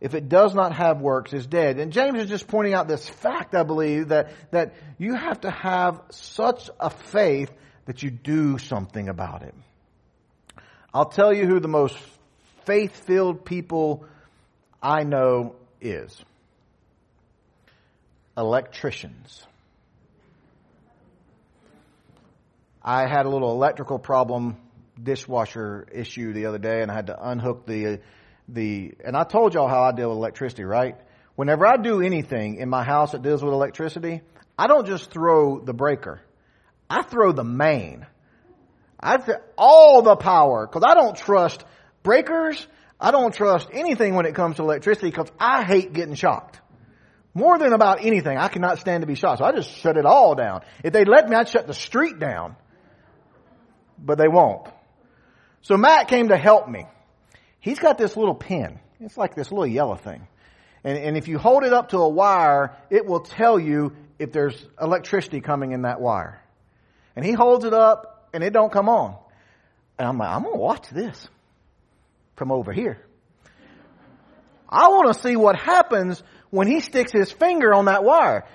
if 0.00 0.14
it 0.14 0.30
does 0.30 0.54
not 0.54 0.72
have 0.74 1.00
works, 1.00 1.34
is 1.34 1.46
dead. 1.46 1.78
And 1.78 1.92
James 1.92 2.18
is 2.18 2.30
just 2.30 2.48
pointing 2.48 2.72
out 2.72 2.88
this 2.88 3.06
fact, 3.06 3.54
I 3.54 3.64
believe, 3.64 4.08
that, 4.08 4.32
that 4.52 4.74
you 4.96 5.14
have 5.14 5.42
to 5.42 5.50
have 5.50 6.00
such 6.10 6.70
a 6.80 6.88
faith 6.88 7.50
that 7.84 8.02
you 8.02 8.10
do 8.10 8.56
something 8.56 9.08
about 9.08 9.42
it. 9.42 9.54
I'll 10.94 11.10
tell 11.10 11.32
you 11.32 11.46
who 11.46 11.60
the 11.60 11.68
most 11.68 11.98
faith-filled 12.64 13.44
people 13.44 14.06
I 14.82 15.02
know 15.04 15.56
is 15.80 16.16
electricians. 18.36 19.44
I 22.82 23.06
had 23.06 23.26
a 23.26 23.28
little 23.28 23.50
electrical 23.52 23.98
problem 23.98 24.56
dishwasher 25.02 25.86
issue 25.92 26.32
the 26.32 26.46
other 26.46 26.58
day 26.58 26.82
and 26.82 26.90
I 26.90 26.94
had 26.94 27.08
to 27.08 27.28
unhook 27.28 27.66
the 27.66 28.00
the, 28.54 28.94
and 29.04 29.16
I 29.16 29.24
told 29.24 29.54
y'all 29.54 29.68
how 29.68 29.82
I 29.82 29.92
deal 29.92 30.08
with 30.08 30.18
electricity, 30.18 30.64
right? 30.64 30.96
Whenever 31.36 31.66
I 31.66 31.76
do 31.76 32.02
anything 32.02 32.56
in 32.56 32.68
my 32.68 32.82
house 32.82 33.12
that 33.12 33.22
deals 33.22 33.42
with 33.42 33.52
electricity, 33.52 34.22
I 34.58 34.66
don't 34.66 34.86
just 34.86 35.10
throw 35.10 35.60
the 35.60 35.72
breaker. 35.72 36.20
I 36.88 37.02
throw 37.02 37.32
the 37.32 37.44
main. 37.44 38.06
I 38.98 39.16
th- 39.16 39.38
all 39.56 40.02
the 40.02 40.16
power 40.16 40.66
because 40.66 40.82
I 40.86 40.94
don't 40.94 41.16
trust 41.16 41.64
breakers. 42.02 42.66
I 43.00 43.10
don't 43.10 43.34
trust 43.34 43.68
anything 43.72 44.14
when 44.14 44.26
it 44.26 44.34
comes 44.34 44.56
to 44.56 44.62
electricity 44.62 45.08
because 45.08 45.28
I 45.38 45.64
hate 45.64 45.92
getting 45.92 46.14
shocked. 46.14 46.60
More 47.32 47.58
than 47.58 47.72
about 47.72 48.04
anything, 48.04 48.36
I 48.36 48.48
cannot 48.48 48.78
stand 48.78 49.02
to 49.02 49.06
be 49.06 49.14
shocked. 49.14 49.38
So 49.38 49.44
I 49.44 49.52
just 49.52 49.70
shut 49.70 49.96
it 49.96 50.04
all 50.04 50.34
down. 50.34 50.62
If 50.84 50.92
they 50.92 51.04
let 51.04 51.28
me, 51.28 51.36
I'd 51.36 51.48
shut 51.48 51.66
the 51.66 51.74
street 51.74 52.18
down. 52.18 52.56
But 53.98 54.18
they 54.18 54.28
won't. 54.28 54.68
So 55.62 55.76
Matt 55.76 56.08
came 56.08 56.28
to 56.28 56.36
help 56.36 56.68
me. 56.68 56.86
He's 57.60 57.78
got 57.78 57.98
this 57.98 58.16
little 58.16 58.34
pin. 58.34 58.80
It's 59.00 59.16
like 59.16 59.34
this 59.34 59.50
little 59.50 59.66
yellow 59.66 59.96
thing. 59.96 60.26
And, 60.84 60.98
and 60.98 61.16
if 61.16 61.28
you 61.28 61.38
hold 61.38 61.62
it 61.62 61.72
up 61.72 61.90
to 61.90 61.98
a 61.98 62.08
wire, 62.08 62.76
it 62.90 63.06
will 63.06 63.20
tell 63.20 63.58
you 63.58 63.94
if 64.18 64.32
there's 64.32 64.66
electricity 64.80 65.40
coming 65.40 65.72
in 65.72 65.82
that 65.82 66.00
wire. 66.00 66.42
And 67.16 67.24
he 67.24 67.32
holds 67.32 67.64
it 67.64 67.74
up 67.74 68.28
and 68.32 68.42
it 68.42 68.52
don't 68.52 68.72
come 68.72 68.88
on. 68.88 69.16
And 69.98 70.08
I'm 70.08 70.18
like, 70.18 70.30
I'm 70.30 70.42
going 70.42 70.54
to 70.54 70.60
watch 70.60 70.88
this 70.90 71.28
from 72.40 72.50
over 72.50 72.72
here. 72.72 72.98
I 74.66 74.88
want 74.88 75.12
to 75.12 75.20
see 75.20 75.36
what 75.36 75.56
happens 75.56 76.22
when 76.48 76.66
he 76.66 76.80
sticks 76.80 77.12
his 77.12 77.30
finger 77.30 77.74
on 77.74 77.84
that 77.84 78.02
wire. 78.02 78.46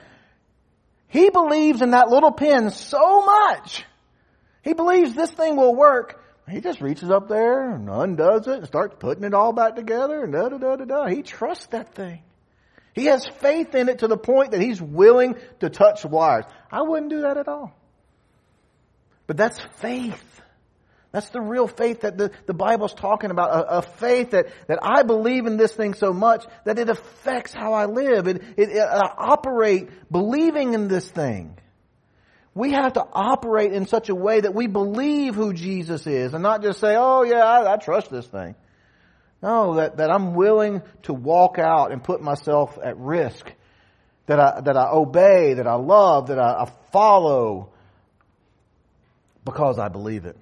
He 1.07 1.29
believes 1.29 1.83
in 1.83 1.91
that 1.91 2.09
little 2.09 2.31
pin 2.31 2.71
so 2.71 3.23
much. 3.23 3.85
He 4.63 4.73
believes 4.73 5.13
this 5.13 5.29
thing 5.29 5.55
will 5.55 5.75
work. 5.75 6.19
He 6.49 6.61
just 6.61 6.81
reaches 6.81 7.11
up 7.11 7.29
there 7.29 7.75
and 7.75 7.87
undoes 7.87 8.47
it 8.47 8.57
and 8.57 8.65
starts 8.65 8.95
putting 8.97 9.23
it 9.23 9.35
all 9.35 9.53
back 9.53 9.75
together 9.75 10.23
and 10.23 10.33
da 10.33 10.49
da 10.49 10.57
da 10.57 10.77
da 10.77 10.85
da. 10.85 11.05
He 11.05 11.21
trusts 11.21 11.67
that 11.67 11.93
thing. 11.93 12.23
He 12.95 13.05
has 13.05 13.23
faith 13.39 13.75
in 13.75 13.87
it 13.87 13.99
to 13.99 14.07
the 14.07 14.17
point 14.17 14.51
that 14.51 14.61
he's 14.61 14.81
willing 14.81 15.35
to 15.59 15.69
touch 15.69 16.03
wires. 16.03 16.45
I 16.71 16.81
wouldn't 16.81 17.11
do 17.11 17.21
that 17.21 17.37
at 17.37 17.47
all. 17.47 17.71
But 19.27 19.37
that's 19.37 19.59
faith. 19.77 20.41
That's 21.15 21.29
the 21.29 21.39
real 21.39 21.69
faith 21.69 22.01
that 22.01 22.17
the, 22.17 22.29
the 22.45 22.53
Bible's 22.53 22.93
talking 22.93 23.31
about. 23.31 23.49
A, 23.51 23.77
a, 23.77 23.81
faith 23.81 24.31
that, 24.31 24.47
that 24.67 24.79
I 24.81 25.03
believe 25.03 25.45
in 25.45 25.55
this 25.55 25.71
thing 25.71 25.93
so 25.93 26.11
much 26.11 26.43
that 26.65 26.77
it 26.77 26.89
affects 26.89 27.53
how 27.53 27.71
I 27.71 27.85
live. 27.85 28.27
It, 28.27 28.43
it, 28.57 28.67
it 28.67 28.79
I 28.81 29.13
operate 29.17 29.87
believing 30.11 30.73
in 30.73 30.89
this 30.89 31.09
thing. 31.09 31.57
We 32.53 32.73
have 32.73 32.91
to 32.93 33.07
operate 33.13 33.71
in 33.71 33.87
such 33.87 34.09
a 34.09 34.13
way 34.13 34.41
that 34.41 34.53
we 34.53 34.67
believe 34.67 35.35
who 35.35 35.53
Jesus 35.53 36.05
is 36.05 36.33
and 36.33 36.43
not 36.43 36.61
just 36.61 36.81
say, 36.81 36.97
oh 36.97 37.23
yeah, 37.23 37.45
I, 37.45 37.75
I 37.75 37.77
trust 37.77 38.11
this 38.11 38.27
thing. 38.27 38.55
No, 39.41 39.75
that, 39.75 39.95
that 39.95 40.11
I'm 40.11 40.33
willing 40.33 40.81
to 41.03 41.13
walk 41.13 41.59
out 41.59 41.93
and 41.93 42.03
put 42.03 42.21
myself 42.21 42.77
at 42.83 42.97
risk. 42.97 43.49
That 44.25 44.41
I, 44.41 44.59
that 44.65 44.75
I 44.75 44.89
obey, 44.91 45.53
that 45.53 45.67
I 45.67 45.75
love, 45.75 46.27
that 46.27 46.39
I, 46.39 46.63
I 46.63 46.71
follow 46.91 47.69
because 49.45 49.79
I 49.79 49.87
believe 49.87 50.25
it. 50.25 50.35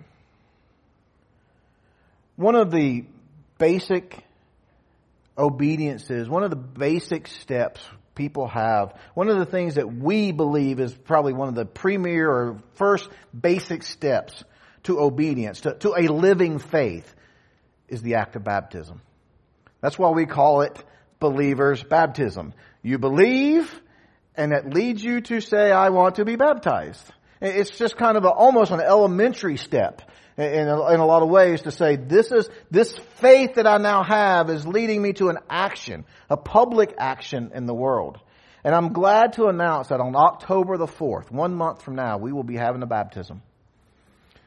One 2.35 2.55
of 2.55 2.71
the 2.71 3.05
basic 3.57 4.23
obediences, 5.37 6.27
one 6.27 6.43
of 6.43 6.49
the 6.49 6.55
basic 6.55 7.27
steps 7.27 7.81
people 8.15 8.47
have, 8.47 8.93
one 9.13 9.29
of 9.29 9.37
the 9.37 9.45
things 9.45 9.75
that 9.75 9.91
we 9.91 10.31
believe 10.31 10.79
is 10.79 10.93
probably 10.93 11.33
one 11.33 11.47
of 11.47 11.55
the 11.55 11.65
premier 11.65 12.29
or 12.29 12.59
first 12.75 13.09
basic 13.39 13.83
steps 13.83 14.43
to 14.83 14.99
obedience, 14.99 15.61
to, 15.61 15.73
to 15.75 15.95
a 15.97 16.07
living 16.07 16.59
faith, 16.59 17.13
is 17.87 18.01
the 18.01 18.15
act 18.15 18.35
of 18.35 18.43
baptism. 18.43 19.01
That's 19.81 19.99
why 19.99 20.09
we 20.09 20.25
call 20.25 20.61
it 20.61 20.83
believers 21.19 21.83
baptism. 21.83 22.53
You 22.81 22.97
believe, 22.97 23.71
and 24.35 24.51
it 24.51 24.73
leads 24.73 25.03
you 25.03 25.21
to 25.21 25.41
say, 25.41 25.71
I 25.71 25.89
want 25.89 26.15
to 26.15 26.25
be 26.25 26.35
baptized. 26.35 27.03
It's 27.41 27.71
just 27.71 27.97
kind 27.97 28.17
of 28.17 28.23
a, 28.23 28.29
almost 28.29 28.71
an 28.71 28.79
elementary 28.79 29.57
step 29.57 30.01
in 30.37 30.67
a, 30.67 30.93
in 30.93 30.99
a 30.99 31.05
lot 31.05 31.21
of 31.21 31.29
ways 31.29 31.61
to 31.63 31.71
say 31.71 31.95
this 31.95 32.31
is, 32.31 32.49
this 32.71 32.93
faith 33.15 33.55
that 33.55 33.67
I 33.67 33.77
now 33.77 34.03
have 34.03 34.49
is 34.49 34.65
leading 34.65 35.01
me 35.01 35.13
to 35.13 35.29
an 35.29 35.37
action, 35.49 36.05
a 36.29 36.37
public 36.37 36.93
action 36.97 37.51
in 37.53 37.65
the 37.65 37.73
world. 37.73 38.19
And 38.63 38.73
I'm 38.73 38.93
glad 38.93 39.33
to 39.33 39.47
announce 39.47 39.89
that 39.89 39.99
on 39.99 40.15
October 40.15 40.77
the 40.77 40.87
4th, 40.87 41.29
one 41.29 41.53
month 41.53 41.81
from 41.81 41.95
now, 41.95 42.17
we 42.17 42.31
will 42.31 42.43
be 42.43 42.55
having 42.55 42.81
a 42.81 42.87
baptism. 42.87 43.41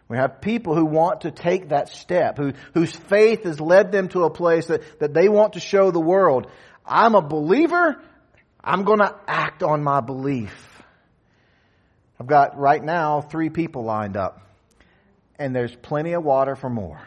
We 0.08 0.16
have 0.16 0.40
people 0.40 0.74
who 0.74 0.86
want 0.86 1.22
to 1.22 1.30
take 1.30 1.70
that 1.70 1.88
step, 1.88 2.38
who, 2.38 2.52
whose 2.74 2.94
faith 2.94 3.42
has 3.42 3.60
led 3.60 3.90
them 3.90 4.08
to 4.10 4.22
a 4.22 4.30
place 4.30 4.66
that, 4.66 5.00
that 5.00 5.12
they 5.12 5.28
want 5.28 5.54
to 5.54 5.60
show 5.60 5.90
the 5.90 6.00
world. 6.00 6.46
I'm 6.84 7.14
a 7.14 7.22
believer. 7.22 8.00
I'm 8.62 8.84
going 8.84 9.00
to 9.00 9.14
act 9.26 9.62
on 9.62 9.82
my 9.82 10.00
belief. 10.00 10.54
I've 12.20 12.26
got 12.26 12.58
right 12.58 12.82
now 12.82 13.20
three 13.20 13.50
people 13.50 13.84
lined 13.84 14.16
up, 14.16 14.40
and 15.38 15.54
there's 15.54 15.74
plenty 15.74 16.12
of 16.12 16.24
water 16.24 16.56
for 16.56 16.70
more. 16.70 17.00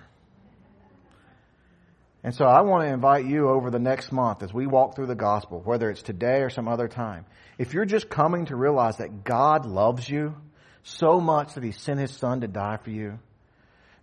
And 2.23 2.35
so 2.35 2.45
I 2.45 2.61
want 2.61 2.83
to 2.83 2.93
invite 2.93 3.25
you 3.25 3.49
over 3.49 3.71
the 3.71 3.79
next 3.79 4.11
month 4.11 4.43
as 4.43 4.53
we 4.53 4.67
walk 4.67 4.95
through 4.95 5.07
the 5.07 5.15
gospel, 5.15 5.61
whether 5.63 5.89
it's 5.89 6.01
today 6.01 6.41
or 6.41 6.49
some 6.49 6.67
other 6.67 6.87
time. 6.87 7.25
If 7.57 7.73
you're 7.73 7.85
just 7.85 8.09
coming 8.09 8.45
to 8.47 8.55
realize 8.55 8.97
that 8.97 9.23
God 9.23 9.65
loves 9.65 10.09
you 10.09 10.35
so 10.83 11.21
much 11.21 11.53
that 11.53 11.63
he 11.63 11.71
sent 11.71 11.99
his 11.99 12.11
son 12.11 12.41
to 12.41 12.47
die 12.47 12.77
for 12.77 12.89
you, 12.89 13.19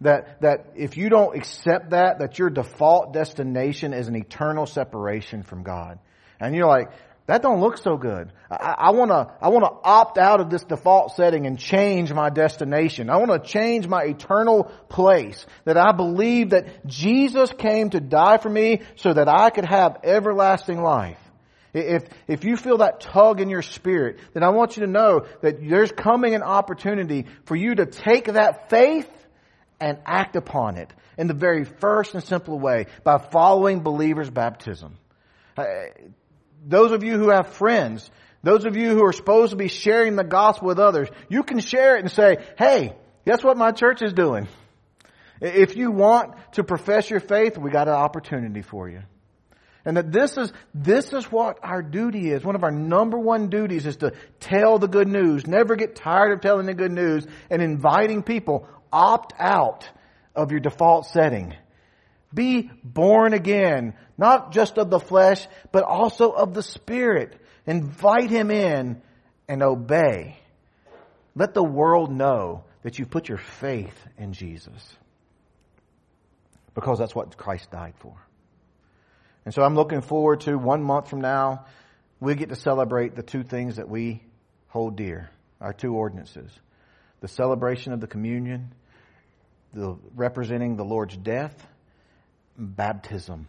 that, 0.00 0.40
that 0.40 0.72
if 0.76 0.96
you 0.96 1.08
don't 1.08 1.36
accept 1.36 1.90
that, 1.90 2.18
that 2.20 2.38
your 2.38 2.50
default 2.50 3.12
destination 3.12 3.92
is 3.92 4.08
an 4.08 4.16
eternal 4.16 4.66
separation 4.66 5.42
from 5.42 5.62
God. 5.62 5.98
And 6.40 6.54
you're 6.54 6.66
like, 6.66 6.90
that 7.26 7.42
don't 7.42 7.60
look 7.60 7.78
so 7.78 7.96
good. 7.96 8.32
I, 8.48 8.92
want 8.92 9.10
to, 9.10 9.32
I 9.40 9.48
want 9.48 9.64
to 9.64 9.88
opt 9.88 10.16
out 10.16 10.40
of 10.40 10.48
this 10.48 10.62
default 10.62 11.16
setting 11.16 11.46
and 11.46 11.58
change 11.58 12.12
my 12.12 12.30
destination. 12.30 13.10
I 13.10 13.16
want 13.16 13.32
to 13.32 13.48
change 13.48 13.88
my 13.88 14.04
eternal 14.04 14.70
place. 14.88 15.44
That 15.64 15.76
I 15.76 15.90
believe 15.90 16.50
that 16.50 16.86
Jesus 16.86 17.52
came 17.52 17.90
to 17.90 18.00
die 18.00 18.38
for 18.38 18.48
me 18.48 18.82
so 18.94 19.12
that 19.12 19.28
I 19.28 19.50
could 19.50 19.64
have 19.64 19.98
everlasting 20.04 20.80
life. 20.80 21.18
If, 21.74 22.04
if 22.28 22.44
you 22.44 22.56
feel 22.56 22.78
that 22.78 23.00
tug 23.00 23.40
in 23.40 23.50
your 23.50 23.62
spirit, 23.62 24.20
then 24.32 24.44
I 24.44 24.50
want 24.50 24.76
you 24.76 24.86
to 24.86 24.90
know 24.90 25.26
that 25.42 25.56
there's 25.60 25.90
coming 25.90 26.34
an 26.36 26.42
opportunity 26.42 27.26
for 27.44 27.56
you 27.56 27.74
to 27.74 27.86
take 27.86 28.26
that 28.26 28.70
faith 28.70 29.10
and 29.80 29.98
act 30.06 30.36
upon 30.36 30.76
it 30.76 30.90
in 31.18 31.26
the 31.26 31.34
very 31.34 31.64
first 31.64 32.14
and 32.14 32.22
simple 32.22 32.58
way 32.58 32.86
by 33.02 33.18
following 33.18 33.80
believers' 33.80 34.30
baptism 34.30 34.96
those 36.64 36.92
of 36.92 37.02
you 37.02 37.18
who 37.18 37.30
have 37.30 37.54
friends, 37.54 38.10
those 38.42 38.64
of 38.64 38.76
you 38.76 38.90
who 38.90 39.04
are 39.04 39.12
supposed 39.12 39.50
to 39.50 39.56
be 39.56 39.68
sharing 39.68 40.16
the 40.16 40.24
gospel 40.24 40.68
with 40.68 40.78
others, 40.78 41.08
you 41.28 41.42
can 41.42 41.58
share 41.60 41.96
it 41.96 42.00
and 42.00 42.10
say, 42.10 42.44
hey, 42.58 42.94
guess 43.24 43.42
what 43.42 43.56
my 43.56 43.72
church 43.72 44.02
is 44.02 44.12
doing? 44.12 44.48
If 45.40 45.76
you 45.76 45.90
want 45.90 46.34
to 46.52 46.64
profess 46.64 47.10
your 47.10 47.20
faith, 47.20 47.58
we 47.58 47.70
got 47.70 47.88
an 47.88 47.94
opportunity 47.94 48.62
for 48.62 48.88
you. 48.88 49.02
And 49.84 49.96
that 49.96 50.10
this 50.10 50.36
is, 50.36 50.52
this 50.74 51.12
is 51.12 51.24
what 51.30 51.60
our 51.62 51.82
duty 51.82 52.30
is. 52.30 52.44
One 52.44 52.56
of 52.56 52.64
our 52.64 52.72
number 52.72 53.18
one 53.18 53.50
duties 53.50 53.86
is 53.86 53.98
to 53.98 54.12
tell 54.40 54.78
the 54.78 54.88
good 54.88 55.06
news. 55.06 55.46
Never 55.46 55.76
get 55.76 55.94
tired 55.94 56.32
of 56.32 56.40
telling 56.40 56.66
the 56.66 56.74
good 56.74 56.90
news 56.90 57.24
and 57.50 57.62
inviting 57.62 58.22
people 58.24 58.68
opt 58.92 59.32
out 59.38 59.88
of 60.34 60.50
your 60.50 60.60
default 60.60 61.06
setting 61.06 61.54
be 62.32 62.70
born 62.82 63.32
again, 63.32 63.94
not 64.18 64.52
just 64.52 64.78
of 64.78 64.90
the 64.90 65.00
flesh, 65.00 65.46
but 65.72 65.84
also 65.84 66.30
of 66.30 66.54
the 66.54 66.62
Spirit. 66.62 67.40
Invite 67.66 68.30
Him 68.30 68.50
in 68.50 69.02
and 69.48 69.62
obey. 69.62 70.38
Let 71.34 71.54
the 71.54 71.62
world 71.64 72.10
know 72.10 72.64
that 72.82 72.98
you 72.98 73.06
put 73.06 73.28
your 73.28 73.38
faith 73.38 73.96
in 74.16 74.32
Jesus. 74.32 74.96
Because 76.74 76.98
that's 76.98 77.14
what 77.14 77.36
Christ 77.36 77.70
died 77.70 77.94
for. 77.98 78.14
And 79.44 79.54
so 79.54 79.62
I'm 79.62 79.74
looking 79.74 80.02
forward 80.02 80.40
to 80.42 80.56
one 80.56 80.82
month 80.82 81.08
from 81.08 81.20
now, 81.20 81.66
we 82.20 82.34
get 82.34 82.48
to 82.48 82.56
celebrate 82.56 83.14
the 83.14 83.22
two 83.22 83.42
things 83.42 83.76
that 83.76 83.88
we 83.88 84.22
hold 84.68 84.96
dear, 84.96 85.30
our 85.60 85.72
two 85.72 85.94
ordinances. 85.94 86.50
The 87.20 87.28
celebration 87.28 87.92
of 87.92 88.00
the 88.00 88.06
communion, 88.06 88.74
the 89.72 89.96
representing 90.14 90.76
the 90.76 90.84
Lord's 90.84 91.16
death, 91.16 91.54
baptism, 92.58 93.48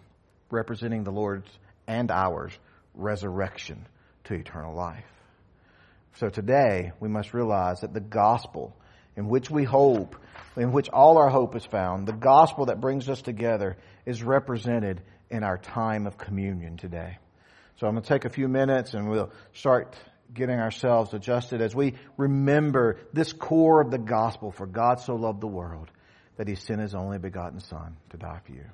representing 0.50 1.04
the 1.04 1.12
Lord's 1.12 1.50
and 1.88 2.12
ours 2.12 2.52
resurrection 2.94 3.86
to 4.26 4.34
eternal 4.34 4.76
life. 4.76 5.06
So 6.16 6.30
today 6.30 6.92
we 7.00 7.10
must 7.10 7.34
realize 7.34 7.82
that 7.82 7.94
the 7.94 8.02
gospel 8.02 8.76
in 9.16 9.28
which 9.28 9.50
we 9.50 9.64
hope, 9.64 10.16
in 10.56 10.72
which 10.72 10.90
all 10.90 11.18
our 11.18 11.30
hope 11.30 11.56
is 11.56 11.66
found, 11.66 12.08
the 12.08 12.14
gospel 12.14 12.66
that 12.68 12.80
brings 12.80 13.10
us 13.10 13.22
together 13.22 13.78
is 14.06 14.24
represented 14.24 15.02
in 15.30 15.44
our 15.44 15.58
time 15.58 16.08
of 16.08 16.18
communion 16.18 16.78
today. 16.78 17.18
So 17.80 17.88
I'm 17.88 17.94
going 17.94 18.04
to 18.04 18.10
take 18.10 18.26
a 18.26 18.30
few 18.30 18.48
minutes 18.48 18.94
and 18.94 19.10
we'll 19.10 19.32
start 19.54 19.96
getting 20.34 20.60
ourselves 20.60 21.14
adjusted 21.14 21.62
as 21.62 21.76
we 21.76 21.96
remember 22.16 23.00
this 23.14 23.34
core 23.34 23.82
of 23.82 23.92
the 23.92 23.98
gospel 23.98 24.52
for 24.52 24.68
God 24.68 25.00
so 25.00 25.16
loved 25.16 25.42
the 25.42 25.48
world 25.48 25.90
that 26.38 26.48
he 26.48 26.56
sent 26.56 26.82
his 26.82 26.94
only 26.94 27.18
begotten 27.18 27.60
son 27.60 27.98
to 28.12 28.18
die 28.18 28.40
for 28.46 28.52
you. 28.52 28.66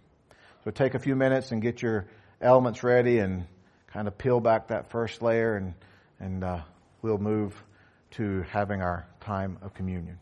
So 0.64 0.72
take 0.72 0.94
a 0.94 1.00
few 1.00 1.16
minutes 1.16 1.52
and 1.52 1.62
get 1.62 1.82
your 1.82 2.06
elements 2.40 2.84
ready 2.84 3.20
and 3.20 3.46
kind 3.88 4.08
of 4.08 4.18
peel 4.18 4.40
back 4.40 4.68
that 4.70 4.90
first 4.90 5.22
layer 5.22 5.56
and, 5.56 5.74
and 6.20 6.44
uh, 6.44 6.62
we'll 7.02 7.18
move 7.18 7.62
to 8.12 8.44
having 8.44 8.82
our 8.82 9.06
time 9.20 9.58
of 9.62 9.74
communion. 9.74 10.18